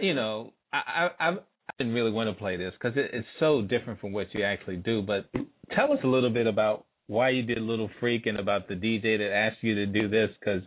you 0.00 0.14
know, 0.14 0.52
I 0.72 1.08
I, 1.20 1.28
I 1.30 1.36
didn't 1.78 1.94
really 1.94 2.10
want 2.10 2.28
to 2.28 2.34
play 2.38 2.56
this 2.56 2.72
because 2.80 2.96
it, 2.96 3.10
it's 3.12 3.26
so 3.38 3.62
different 3.62 4.00
from 4.00 4.12
what 4.12 4.26
you 4.34 4.44
actually 4.44 4.76
do. 4.76 5.02
But 5.02 5.26
tell 5.74 5.92
us 5.92 5.98
a 6.04 6.06
little 6.08 6.30
bit 6.30 6.46
about 6.46 6.86
why 7.06 7.30
you 7.30 7.42
did 7.42 7.58
Little 7.58 7.90
Freak 8.00 8.26
and 8.26 8.38
about 8.38 8.66
the 8.68 8.74
DJ 8.74 9.18
that 9.18 9.32
asked 9.32 9.62
you 9.62 9.74
to 9.74 9.86
do 9.86 10.08
this, 10.08 10.30
because 10.40 10.62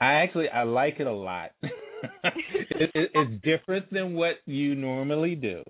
I 0.00 0.14
actually 0.14 0.48
I 0.48 0.62
like 0.62 0.96
it 1.00 1.06
a 1.06 1.12
lot. 1.12 1.50
it, 1.62 2.90
it, 2.94 3.10
it's 3.14 3.42
different 3.44 3.92
than 3.92 4.14
what 4.14 4.36
you 4.46 4.74
normally 4.74 5.34
do, 5.34 5.62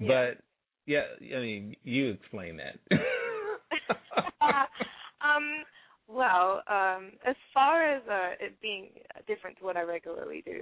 Yeah. 0.00 0.08
but 0.08 0.44
yeah, 0.88 1.02
I 1.36 1.40
mean, 1.40 1.76
you 1.84 2.08
explain 2.08 2.56
that. 2.56 2.78
um, 5.20 5.64
well, 6.08 6.62
um, 6.66 7.12
as 7.26 7.36
far 7.52 7.84
as 7.84 8.02
uh, 8.10 8.30
it 8.40 8.58
being 8.62 8.88
different 9.26 9.58
to 9.58 9.64
what 9.64 9.76
I 9.76 9.82
regularly 9.82 10.42
do, 10.46 10.60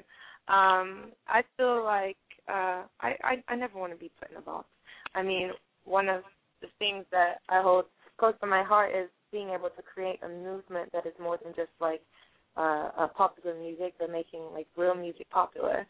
um, 0.52 1.12
I 1.28 1.42
feel 1.56 1.84
like 1.84 2.16
uh, 2.48 2.82
I, 3.00 3.14
I 3.22 3.42
I 3.46 3.54
never 3.54 3.78
want 3.78 3.92
to 3.92 3.98
be 3.98 4.10
put 4.18 4.32
in 4.32 4.36
a 4.36 4.40
box. 4.40 4.66
I 5.14 5.22
mean, 5.22 5.50
one 5.84 6.08
of 6.08 6.22
the 6.60 6.66
things 6.80 7.04
that 7.12 7.36
I 7.48 7.62
hold 7.62 7.84
close 8.18 8.34
to 8.40 8.48
my 8.48 8.64
heart 8.64 8.90
is 8.96 9.08
being 9.30 9.50
able 9.50 9.68
to 9.68 9.82
create 9.82 10.18
a 10.24 10.28
movement 10.28 10.90
that 10.92 11.06
is 11.06 11.12
more 11.20 11.38
than 11.40 11.52
just 11.54 11.70
like 11.80 12.02
uh, 12.56 12.90
uh 12.98 13.08
popular 13.16 13.56
music, 13.56 13.94
but 14.00 14.10
making 14.10 14.40
like 14.52 14.66
real 14.76 14.96
music 14.96 15.30
popular, 15.30 15.86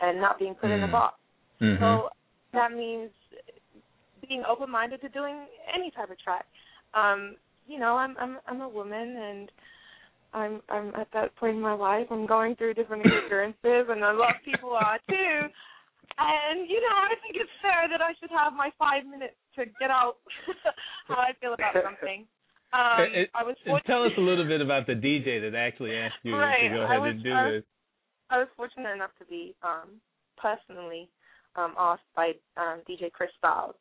and 0.00 0.20
not 0.20 0.38
being 0.38 0.54
put 0.54 0.70
in 0.70 0.82
a 0.82 0.88
Mm. 0.88 0.92
box. 0.92 1.14
Mhm. 1.62 1.78
So 1.78 2.10
that 2.52 2.72
means 2.72 3.10
being 4.30 4.44
open 4.48 4.70
minded 4.70 5.00
to 5.02 5.08
doing 5.10 5.36
any 5.74 5.90
type 5.90 6.08
of 6.08 6.18
track. 6.22 6.46
Um, 6.94 7.34
you 7.66 7.78
know, 7.82 7.96
I'm 7.98 8.14
I'm 8.18 8.38
I'm 8.46 8.60
a 8.62 8.68
woman 8.68 9.16
and 9.28 9.52
I'm 10.32 10.62
I'm 10.70 10.94
at 10.94 11.08
that 11.12 11.34
point 11.36 11.56
in 11.56 11.60
my 11.60 11.74
life. 11.74 12.06
I'm 12.10 12.26
going 12.26 12.54
through 12.54 12.74
different 12.74 13.04
experiences 13.18 13.90
and 13.90 14.00
a 14.02 14.12
lot 14.14 14.36
of 14.38 14.42
people 14.46 14.70
are 14.70 14.98
too. 15.10 15.50
And, 16.22 16.68
you 16.68 16.80
know, 16.82 16.96
I 17.10 17.14
think 17.22 17.36
it's 17.36 17.50
fair 17.62 17.88
that 17.88 18.02
I 18.02 18.12
should 18.20 18.30
have 18.30 18.52
my 18.52 18.70
five 18.78 19.06
minutes 19.06 19.36
to 19.56 19.64
get 19.80 19.90
out 19.90 20.16
how 21.08 21.14
I 21.14 21.32
feel 21.40 21.54
about 21.54 21.74
something. 21.82 22.26
Um 22.72 23.10
It- 23.12 23.30
I 23.34 23.42
was 23.42 23.56
fortunate 23.66 23.86
tell 23.86 24.04
us 24.04 24.12
a 24.16 24.20
little 24.30 24.46
bit 24.46 24.60
about 24.60 24.86
the 24.86 24.94
DJ 24.94 25.40
that 25.42 25.56
actually 25.58 25.96
asked 25.96 26.22
you 26.22 26.36
Right, 26.36 26.68
to 26.70 26.74
go 26.76 26.82
ahead 26.86 27.00
was- 27.00 27.10
and 27.10 27.22
do 27.24 27.32
I 27.32 27.42
was- 27.44 27.52
this. 27.52 27.64
I 28.30 28.38
was 28.38 28.48
fortunate 28.56 28.92
enough 28.94 29.10
to 29.18 29.24
be 29.26 29.54
um 29.62 29.98
personally 30.38 31.08
um 31.56 31.74
asked 31.76 32.06
by 32.14 32.32
um 32.56 32.78
DJ 32.88 33.10
Chris 33.12 33.30
Styles. 33.38 33.74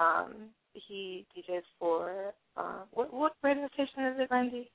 Um 0.00 0.34
he 0.72 1.26
DJs 1.36 1.62
for 1.78 2.32
uh 2.56 2.80
what 2.92 3.12
what 3.12 3.32
radio 3.42 3.68
station 3.74 4.04
is 4.06 4.20
it, 4.20 4.28
Randy? 4.30 4.70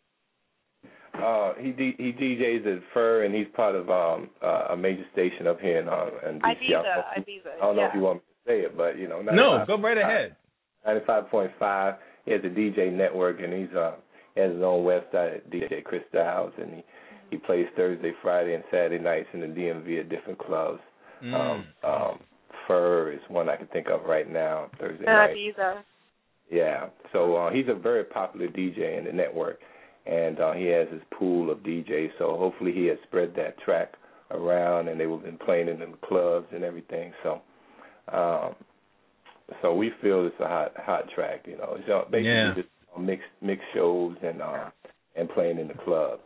Uh, 1.21 1.53
he 1.59 1.71
D- 1.71 1.95
he 1.97 2.11
DJs 2.11 2.77
at 2.77 2.83
Fur, 2.93 3.23
and 3.23 3.33
he's 3.33 3.47
part 3.55 3.75
of 3.75 3.89
um 3.89 4.29
uh, 4.43 4.67
a 4.71 4.77
major 4.77 5.05
station 5.13 5.47
up 5.47 5.59
here 5.61 5.79
in 5.79 5.87
uh, 5.87 6.07
in 6.29 6.39
DC. 6.39 6.71
Ibiza, 6.71 6.79
I 6.79 7.15
don't, 7.15 7.27
Ibiza. 7.27 7.51
I 7.55 7.65
don't 7.65 7.75
know 7.77 7.85
if 7.85 7.95
you 7.95 8.01
want 8.01 8.17
me 8.17 8.21
to 8.21 8.51
say 8.51 8.59
it, 8.65 8.77
but 8.77 8.97
you 8.99 9.07
know, 9.07 9.21
No, 9.21 9.63
go 9.65 9.77
right 9.81 9.97
ahead. 9.97 10.35
Ninety-five 10.85 11.29
point 11.29 11.51
five. 11.57 11.95
He 12.25 12.31
has 12.31 12.41
a 12.43 12.49
DJ 12.49 12.91
network, 12.91 13.39
and 13.41 13.53
he's 13.53 13.75
uh 13.75 13.95
he 14.35 14.41
has 14.41 14.51
his 14.51 14.61
own 14.61 14.83
website, 14.83 15.41
DJ 15.49 15.83
Chris 15.83 16.01
Styles, 16.09 16.51
and 16.61 16.75
he 16.75 16.83
he 17.31 17.37
plays 17.37 17.65
Thursday, 17.75 18.11
Friday, 18.21 18.53
and 18.53 18.63
Saturday 18.69 19.01
nights 19.03 19.27
in 19.33 19.39
the 19.39 19.47
DMV 19.47 20.01
at 20.01 20.09
different 20.09 20.37
clubs. 20.37 20.79
Mm. 21.23 21.33
Um, 21.33 21.65
um, 21.83 22.19
Fur 22.67 23.11
is 23.11 23.19
one 23.29 23.49
I 23.49 23.55
can 23.55 23.67
think 23.67 23.87
of 23.89 24.03
right 24.05 24.29
now. 24.31 24.69
Thursday 24.79 25.05
Uh, 25.05 25.11
night. 25.11 25.35
Ibiza. 25.35 25.83
Yeah. 26.49 26.87
So 27.11 27.35
uh, 27.35 27.51
he's 27.51 27.67
a 27.67 27.73
very 27.73 28.03
popular 28.03 28.47
DJ 28.47 28.97
in 28.97 29.05
the 29.05 29.11
network, 29.11 29.59
and 30.05 30.39
uh, 30.39 30.53
he 30.53 30.65
has 30.67 30.87
his 30.89 31.01
pool 31.17 31.49
of 31.49 31.59
DJs. 31.59 32.11
So 32.17 32.35
hopefully 32.37 32.71
he 32.71 32.85
has 32.87 32.97
spread 33.07 33.33
that 33.35 33.57
track 33.59 33.93
around, 34.31 34.87
and 34.87 34.99
they 34.99 35.05
will 35.07 35.17
been 35.17 35.37
playing 35.37 35.67
it 35.67 35.81
in 35.81 35.91
the 35.91 35.97
clubs 36.07 36.47
and 36.53 36.63
everything. 36.63 37.13
So, 37.23 37.41
um, 38.11 38.55
so 39.61 39.73
we 39.73 39.91
feel 40.01 40.25
it's 40.25 40.39
a 40.39 40.47
hot 40.47 40.73
hot 40.77 41.09
track. 41.13 41.45
You 41.47 41.57
know, 41.57 41.77
it's 41.79 41.89
uh, 41.89 42.03
basically 42.09 42.25
Yeah. 42.31 42.53
just 42.55 42.69
mixed 42.99 43.29
mixed 43.41 43.65
shows 43.73 44.15
and 44.23 44.41
uh, 44.41 44.69
and 45.15 45.29
playing 45.29 45.59
in 45.59 45.67
the 45.67 45.73
club. 45.85 46.19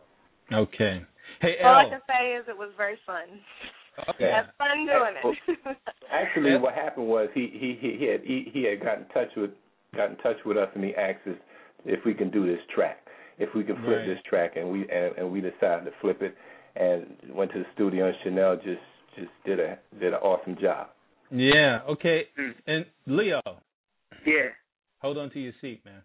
Okay. 0.52 1.06
Hey, 1.42 1.56
All 1.64 1.76
I 1.76 1.90
can 1.90 2.02
say 2.08 2.34
is 2.34 2.46
it 2.50 2.58
was 2.58 2.72
very 2.76 2.98
fun. 3.06 3.24
Okay. 4.10 4.32
Had 4.32 4.46
fun 4.58 4.86
doing 4.86 5.16
it. 5.58 5.78
Actually, 6.12 6.58
what 6.58 6.74
happened 6.74 7.08
was 7.08 7.30
he 7.34 7.50
he 7.52 7.78
he, 7.80 7.98
he 7.98 8.06
had 8.06 8.22
he, 8.24 8.50
he 8.54 8.64
had 8.64 8.80
got 8.82 8.98
in 9.00 9.06
touch 9.14 9.30
with 9.36 9.52
got 9.96 10.10
in 10.12 10.18
touch 10.18 10.38
with 10.46 10.58
us, 10.58 10.70
and 10.76 10.84
he 10.84 10.96
asked 10.96 11.28
us 11.28 11.36
if 11.86 12.00
we 12.06 12.14
can 12.14 12.30
do 12.30 12.46
this 12.46 12.60
track, 12.74 13.00
if 13.38 13.50
we 13.56 13.64
can 13.64 13.76
flip 13.84 13.98
Right. 14.00 14.08
this 14.08 14.20
track, 14.30 14.56
and 14.56 14.70
we 14.72 14.82
and, 14.90 15.18
and 15.18 15.32
we 15.32 15.42
decided 15.42 15.86
to 15.86 15.92
flip 16.02 16.22
it, 16.22 16.36
and 16.76 17.06
went 17.36 17.52
to 17.54 17.60
the 17.60 17.66
studio, 17.74 18.08
and 18.08 18.16
Chanell 18.24 18.56
just 18.58 18.82
just 19.16 19.32
did 19.46 19.60
a 19.60 19.78
did 20.00 20.14
an 20.14 20.20
awesome 20.20 20.56
job. 20.62 20.88
Yeah. 21.32 21.80
Okay. 21.90 22.28
Mm. 22.40 22.54
And 22.68 22.86
Leo, 23.06 23.42
Yeah. 24.26 24.50
hold 25.00 25.18
on 25.18 25.30
to 25.32 25.40
your 25.40 25.54
seat, 25.62 25.84
man. 25.86 26.02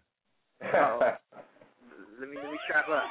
Oh. 0.73 0.99
Let 2.19 2.29
me 2.29 2.37
let 2.41 2.51
me 2.51 2.57
strap 2.65 2.85
up. 2.89 3.03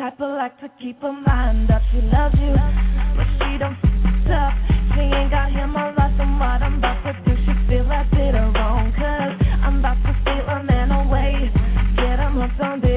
Type 0.00 0.18
of 0.18 0.30
like 0.30 0.58
to 0.60 0.68
keep 0.80 0.98
her 1.02 1.12
mind 1.12 1.70
up. 1.70 1.82
She 1.92 2.00
loves 2.00 2.34
you, 2.40 2.56
but 2.56 3.28
she 3.36 3.58
don't 3.60 3.76
f 3.76 4.32
up. 4.32 4.52
She 4.96 5.02
ain't 5.04 5.30
got 5.30 5.52
him 5.52 5.76
a 5.76 5.92
lot, 5.92 6.16
and 6.16 6.40
what 6.40 6.64
I'm 6.64 6.78
about 6.78 7.04
to 7.04 7.12
do, 7.20 7.36
she 7.44 7.52
feel 7.68 7.84
I 7.84 8.08
did 8.08 8.32
her 8.32 8.50
wrong. 8.56 8.88
Cause 8.96 9.36
I'm 9.60 9.80
about 9.80 10.00
to 10.00 10.12
steal 10.24 10.48
a 10.48 10.64
man 10.64 10.90
away. 10.90 11.52
Get 12.00 12.16
him 12.16 12.32
hooked 12.40 12.60
on 12.64 12.80
this 12.80 12.89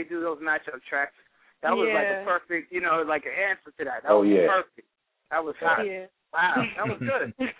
they 0.00 0.08
do 0.08 0.20
those 0.24 0.38
matchup 0.40 0.80
tracks. 0.88 1.12
That 1.62 1.76
was 1.76 1.92
like 1.92 2.08
a 2.08 2.24
perfect, 2.24 2.72
you 2.72 2.80
know, 2.80 3.04
like 3.06 3.24
an 3.28 3.36
answer 3.36 3.68
to 3.76 3.84
that. 3.84 4.02
That 4.04 4.12
Oh, 4.12 4.20
was 4.24 4.32
yeah. 4.32 4.48
perfect. 4.48 4.88
That 5.30 5.44
was 5.44 5.54
hot. 5.60 5.84
Yeah. 5.84 6.06
Wow, 6.32 6.64
that 6.76 6.86
was 6.88 7.00
good. 7.04 7.50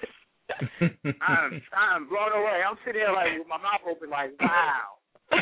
I'm 1.21 1.61
I'm 1.77 2.09
blown 2.09 2.33
away. 2.33 2.63
I'm 2.67 2.77
sitting 2.85 3.01
there 3.05 3.13
like 3.13 3.39
with 3.39 3.47
my 3.49 3.59
mouth 3.59 3.85
open, 3.89 4.11
like 4.11 4.31
wow. 4.41 4.97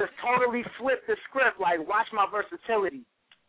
Just 0.00 0.12
totally 0.24 0.64
flipped 0.80 1.06
the 1.06 1.16
script. 1.28 1.60
Like 1.60 1.86
watch 1.86 2.06
my 2.12 2.26
versatility. 2.30 3.02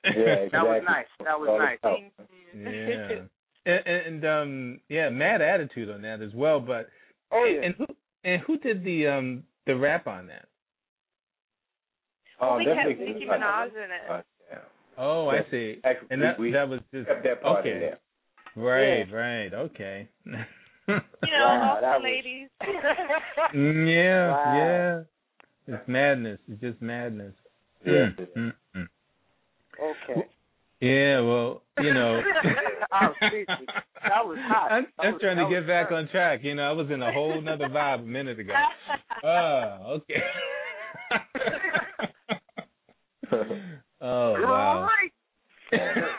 Yeah, 0.03 0.45
That 0.51 0.63
was 0.65 0.81
nice. 0.85 1.05
That 1.23 1.39
was 1.39 1.49
nice. 1.59 1.77
about. 1.81 1.97
Thank 1.97 2.13
you. 2.53 2.69
yeah. 2.69 3.25
And, 3.65 4.05
and 4.05 4.25
um 4.25 4.79
yeah, 4.89 5.09
mad 5.09 5.41
attitude 5.41 5.89
on 5.89 6.01
that 6.03 6.21
as 6.21 6.33
well. 6.35 6.59
But 6.59 6.89
Oh 7.31 7.45
yeah. 7.45 7.65
and 7.67 7.75
who 7.75 7.85
and 8.23 8.41
who 8.43 8.57
did 8.57 8.83
the 8.83 9.07
um 9.07 9.43
the 9.65 9.75
rap 9.75 10.05
on 10.07 10.27
that? 10.27 10.45
Oh, 12.41 12.57
we 12.57 12.65
kept 12.65 12.77
definitely. 12.77 13.13
Nicki 13.13 13.25
Minaj 13.25 13.67
in 13.67 13.91
it. 13.91 14.09
Uh, 14.09 14.21
yeah. 14.51 14.57
Oh, 14.97 15.27
I 15.29 15.39
see. 15.51 15.79
Actually, 15.83 16.07
And 16.11 16.21
that 16.21 16.39
we, 16.39 16.51
that 16.51 16.67
was 16.69 16.79
just 16.93 17.07
kept 17.07 17.23
that 17.23 17.41
part 17.41 17.65
in 17.65 17.73
okay. 17.73 17.79
there. 17.79 17.99
Right, 18.55 19.11
right, 19.13 19.53
okay. 19.53 20.07
You 20.87 20.95
know, 21.37 21.45
Wow, 21.45 21.75
all 21.75 21.81
that 21.81 21.99
the 21.99 21.99
was- 21.99 22.03
ladies. 22.03 22.49
Mm, 23.55 23.87
yeah, 23.93 24.29
Wow. 24.31 24.55
yeah. 25.67 25.75
It's 25.75 25.87
madness. 25.87 26.39
It's 26.51 26.61
just 26.61 26.81
madness. 26.81 27.33
Yeah. 27.85 28.09
Mm, 28.17 28.27
mm, 28.37 28.53
mm. 28.75 28.87
okay. 29.79 30.27
Yeah, 30.81 31.19
well, 31.21 31.61
you 31.79 31.93
know. 31.93 32.21
I 32.91 33.05
was 33.07 33.15
speechless. 33.27 33.67
That 34.01 34.25
was 34.25 34.37
hot. 34.47 34.71
I'm, 34.71 34.87
That 34.97 35.05
I'm 35.05 35.13
was- 35.13 35.21
trying 35.21 35.37
to 35.37 35.47
get 35.49 35.67
back 35.67 35.89
hot. 35.89 35.97
on 35.99 36.07
track. 36.09 36.39
You 36.43 36.55
know, 36.55 36.63
I 36.63 36.71
was 36.71 36.89
in 36.89 37.01
a 37.03 37.11
whole 37.13 37.39
nother 37.39 37.67
vibe 37.69 37.99
a 37.99 38.05
minute 38.05 38.39
ago. 38.39 38.53
Oh, 39.23 39.97
okay. 39.99 40.23
oh, 44.01 44.33
wow. 44.33 44.87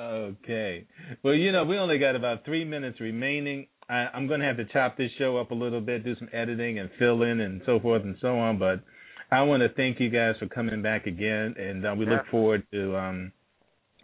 Okay. 0.00 0.86
Well, 1.22 1.34
you 1.34 1.52
know, 1.52 1.64
we 1.64 1.76
only 1.76 1.98
got 1.98 2.16
about 2.16 2.44
three 2.44 2.64
minutes 2.64 3.00
remaining. 3.00 3.66
I, 3.88 4.06
I'm 4.14 4.26
going 4.26 4.40
to 4.40 4.46
have 4.46 4.56
to 4.56 4.64
chop 4.66 4.96
this 4.96 5.10
show 5.18 5.36
up 5.36 5.50
a 5.50 5.54
little 5.54 5.80
bit, 5.80 6.04
do 6.04 6.16
some 6.16 6.28
editing 6.32 6.78
and 6.78 6.88
fill 6.98 7.22
in 7.22 7.40
and 7.40 7.60
so 7.66 7.78
forth 7.80 8.02
and 8.02 8.16
so 8.20 8.38
on. 8.38 8.58
But 8.58 8.82
I 9.30 9.42
want 9.42 9.62
to 9.62 9.68
thank 9.74 10.00
you 10.00 10.08
guys 10.08 10.36
for 10.38 10.46
coming 10.46 10.82
back 10.82 11.06
again, 11.06 11.54
and 11.58 11.86
uh, 11.86 11.94
we 11.96 12.06
look 12.06 12.26
forward 12.30 12.66
to 12.72 12.96
um, 12.96 13.32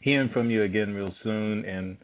hearing 0.03 0.31
from 0.33 0.51
you 0.51 0.65
again 0.65 0.95
real 0.95 1.13
soon. 1.23 1.65
And 1.65 1.97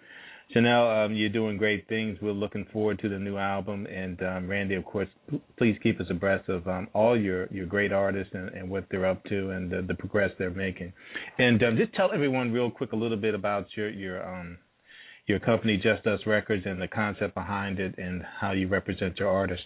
Chanell, 0.52 1.04
um, 1.06 1.14
you're 1.14 1.30
doing 1.30 1.56
great 1.56 1.88
things. 1.88 2.18
We're 2.20 2.32
looking 2.32 2.66
forward 2.72 2.98
to 3.00 3.08
the 3.08 3.18
new 3.18 3.38
album. 3.38 3.86
And 3.86 4.22
um, 4.22 4.48
Randy, 4.48 4.74
of 4.74 4.84
course, 4.84 5.08
please 5.56 5.76
keep 5.82 5.98
us 6.00 6.06
abreast 6.10 6.48
of 6.48 6.66
um, 6.68 6.88
all 6.92 7.18
your, 7.18 7.46
your 7.50 7.66
great 7.66 7.92
artists 7.92 8.34
and, 8.34 8.50
and 8.50 8.68
what 8.68 8.84
they're 8.90 9.06
up 9.06 9.24
to 9.24 9.50
and 9.50 9.70
the, 9.70 9.82
the 9.82 9.94
progress 9.94 10.30
they're 10.38 10.50
making. 10.50 10.92
And 11.38 11.62
um, 11.62 11.76
just 11.76 11.94
tell 11.94 12.12
everyone 12.12 12.52
real 12.52 12.70
quick 12.70 12.92
a 12.92 12.96
little 12.96 13.16
bit 13.16 13.34
about 13.34 13.66
your 13.76 13.88
your 13.90 14.26
um 14.26 14.58
your 15.26 15.38
company, 15.38 15.76
Just 15.76 16.06
Us 16.06 16.20
Records, 16.26 16.64
and 16.66 16.82
the 16.82 16.88
concept 16.88 17.34
behind 17.34 17.78
it, 17.78 17.94
and 17.96 18.22
how 18.40 18.52
you 18.52 18.66
represent 18.66 19.18
your 19.18 19.28
artist. 19.28 19.62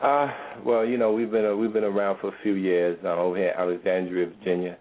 Uh, 0.00 0.28
well, 0.64 0.84
you 0.84 0.96
know, 0.96 1.12
we've 1.12 1.30
been 1.30 1.44
uh, 1.44 1.56
we've 1.56 1.72
been 1.72 1.84
around 1.84 2.20
for 2.20 2.28
a 2.28 2.36
few 2.42 2.54
years 2.54 2.98
uh, 3.04 3.16
over 3.16 3.36
here 3.36 3.48
in 3.48 3.60
Alexandria, 3.60 4.26
Virginia, 4.38 4.78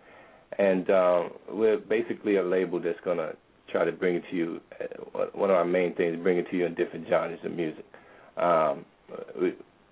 and 0.59 0.89
um, 0.89 1.31
we're 1.49 1.77
basically 1.77 2.37
a 2.37 2.43
label 2.43 2.79
that's 2.79 2.99
gonna 3.03 3.33
try 3.75 3.85
to 3.85 3.91
bring 3.91 4.15
it 4.15 4.23
to 4.29 4.35
you. 4.35 4.61
Uh, 4.79 5.25
one 5.33 5.49
of 5.49 5.55
our 5.55 5.65
main 5.65 5.93
things 5.95 6.17
bring 6.21 6.37
it 6.37 6.49
to 6.51 6.57
you 6.57 6.65
in 6.65 6.75
different 6.75 7.07
genres 7.09 7.39
of 7.43 7.51
music. 7.51 7.85
Um, 8.37 8.85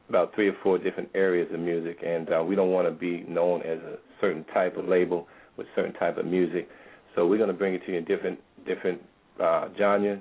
about 0.10 0.34
three 0.36 0.50
or 0.50 0.56
four 0.62 0.78
different 0.78 1.10
areas 1.16 1.48
of 1.54 1.60
music, 1.60 1.98
and 2.06 2.32
uh, 2.32 2.44
we 2.44 2.56
don't 2.56 2.72
want 2.72 2.88
to 2.88 2.92
be 2.92 3.24
known 3.28 3.62
as 3.62 3.80
a 3.80 3.98
certain 4.20 4.46
type 4.54 4.78
of 4.78 4.88
label 4.88 5.28
with 5.58 5.68
certain 5.76 5.94
type 5.94 6.18
of 6.18 6.26
music. 6.26 6.68
So 7.16 7.26
we're 7.28 7.38
going 7.38 7.50
to 7.50 7.54
bring 7.54 7.74
it 7.74 7.86
to 7.86 7.92
you 7.92 7.98
in 7.98 8.06
different 8.06 8.40
different 8.66 9.02
uh, 9.42 9.70
genres, 9.78 10.20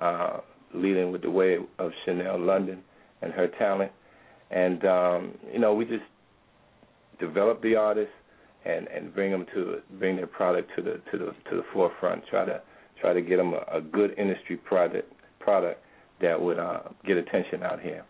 uh, 0.00 0.38
leading 0.74 1.12
with 1.12 1.22
the 1.22 1.30
way 1.30 1.58
of 1.78 1.92
Chanell 2.04 2.38
London 2.38 2.82
and 3.22 3.32
her 3.32 3.48
talent 3.58 3.92
and 4.50 4.84
um, 4.84 5.34
you 5.52 5.58
know 5.58 5.74
we 5.74 5.84
just 5.84 6.04
develop 7.20 7.62
the 7.62 7.74
artists 7.76 8.12
and 8.64 8.86
and 8.88 9.14
bring 9.14 9.30
them 9.30 9.46
to 9.54 9.78
bring 9.98 10.16
their 10.16 10.26
product 10.26 10.70
to 10.76 10.82
the 10.82 11.00
to 11.10 11.18
the 11.18 11.26
to 11.50 11.56
the 11.56 11.62
forefront. 11.72 12.26
Try 12.26 12.44
to 12.46 12.62
try 13.00 13.12
to 13.12 13.22
get 13.22 13.36
them 13.36 13.54
a, 13.54 13.78
a 13.78 13.80
good 13.80 14.18
industry 14.18 14.56
product 14.56 15.12
product 15.40 15.82
that 16.20 16.40
would 16.40 16.58
uh, 16.58 16.80
get 17.06 17.16
attention 17.16 17.62
out 17.62 17.80
here. 17.80 18.04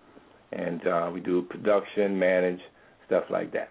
And 0.53 0.87
uh, 0.87 1.11
we 1.13 1.21
do 1.21 1.43
production, 1.43 2.19
manage 2.19 2.61
stuff 3.07 3.25
like 3.31 3.53
that. 3.53 3.71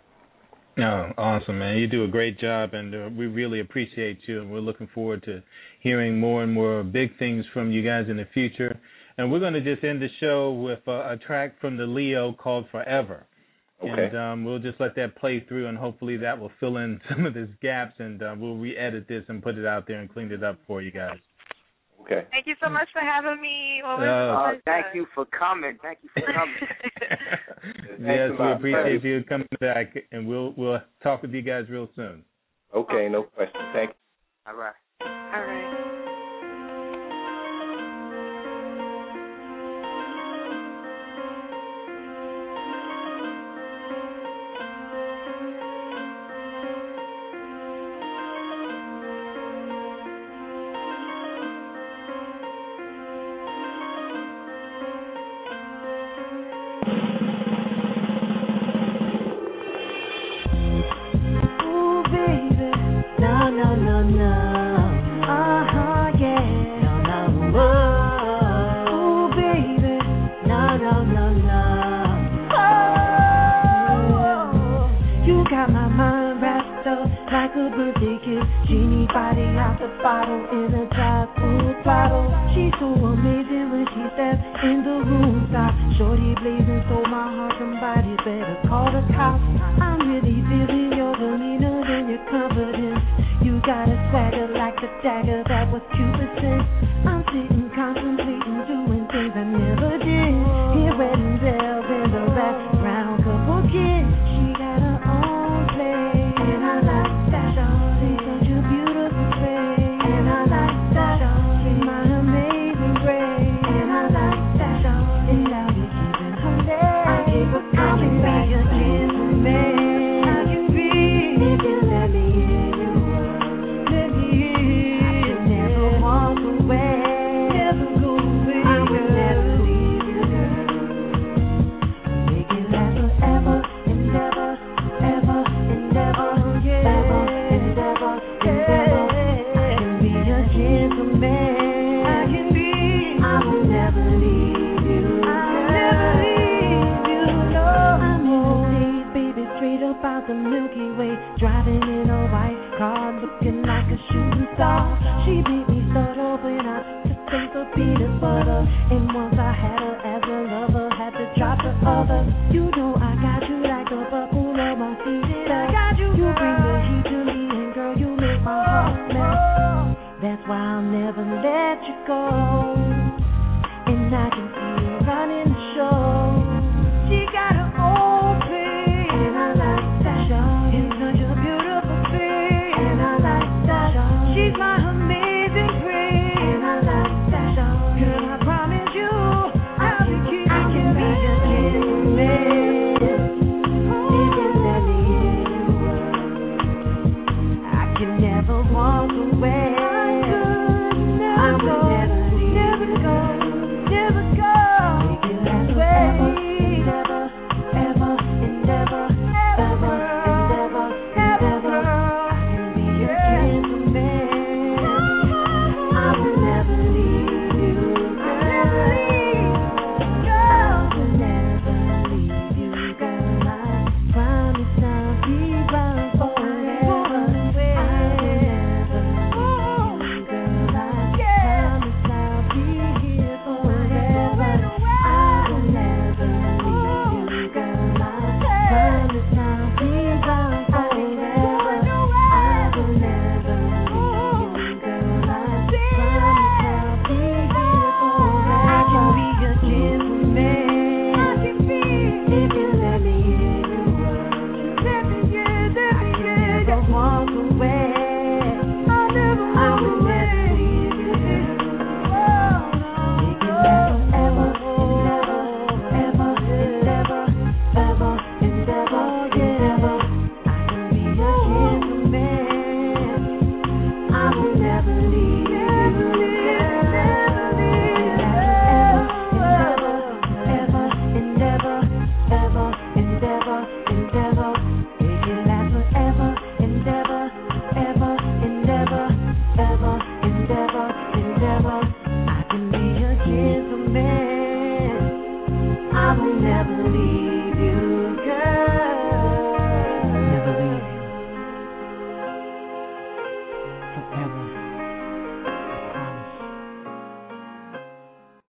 Oh, 0.79 1.09
awesome, 1.17 1.57
man! 1.57 1.77
You 1.77 1.87
do 1.87 2.03
a 2.03 2.07
great 2.07 2.39
job, 2.39 2.75
and 2.75 2.93
uh, 2.93 3.09
we 3.17 3.25
really 3.25 3.61
appreciate 3.61 4.19
you. 4.27 4.41
And 4.41 4.51
we're 4.51 4.59
looking 4.59 4.87
forward 4.93 5.23
to 5.23 5.41
hearing 5.79 6.19
more 6.19 6.43
and 6.43 6.53
more 6.53 6.83
big 6.83 7.17
things 7.17 7.45
from 7.51 7.71
you 7.71 7.83
guys 7.83 8.05
in 8.09 8.17
the 8.17 8.27
future. 8.31 8.79
And 9.17 9.31
we're 9.31 9.39
going 9.39 9.53
to 9.53 9.61
just 9.61 9.83
end 9.83 10.03
the 10.03 10.09
show 10.19 10.51
with 10.51 10.87
uh, 10.87 11.13
a 11.13 11.17
track 11.17 11.59
from 11.59 11.77
the 11.77 11.87
Leo 11.87 12.31
called 12.31 12.65
"Forever." 12.71 13.25
Okay. 13.83 14.05
And 14.07 14.17
um, 14.17 14.43
we'll 14.45 14.57
just 14.59 14.79
let 14.79 14.95
that 14.95 15.15
play 15.17 15.39
through, 15.47 15.67
and 15.67 15.77
hopefully 15.77 16.17
that 16.17 16.39
will 16.39 16.51
fill 16.59 16.77
in 16.77 16.99
some 17.09 17.25
of 17.25 17.33
these 17.35 17.47
gaps, 17.61 17.93
and 17.99 18.21
uh, 18.23 18.35
we'll 18.37 18.57
re-edit 18.57 19.07
this 19.07 19.23
and 19.29 19.41
put 19.43 19.57
it 19.57 19.65
out 19.67 19.85
there 19.87 19.99
and 19.99 20.11
clean 20.11 20.31
it 20.31 20.43
up 20.43 20.57
for 20.65 20.81
you 20.81 20.89
guys. 20.91 21.17
Okay. 22.01 22.25
Thank 22.31 22.47
you 22.47 22.55
so 22.63 22.69
much 22.69 22.87
for 22.93 23.01
having 23.01 23.41
me. 23.41 23.81
Well, 23.83 23.97
Uh, 24.01 24.51
Uh, 24.51 24.53
thank 24.65 24.85
you 24.95 25.05
for 25.13 25.25
coming. 25.25 25.77
Thank 25.81 25.99
you 26.03 26.09
for 26.15 26.31
coming. 26.33 26.55
yes, 27.99 28.31
we 28.39 28.51
appreciate 28.51 29.03
you 29.03 29.23
coming 29.25 29.47
back, 29.59 29.93
and 30.11 30.25
we'll 30.27 30.53
we'll 30.57 30.79
talk 31.03 31.21
with 31.21 31.31
you 31.33 31.41
guys 31.41 31.65
real 31.69 31.89
soon. 31.95 32.23
Okay, 32.73 33.09
no 33.09 33.23
question. 33.23 33.61
Thank 33.73 33.89
you. 33.89 34.51
All 34.51 34.57
right. 34.57 34.73
All 35.01 35.41
right. 35.45 35.83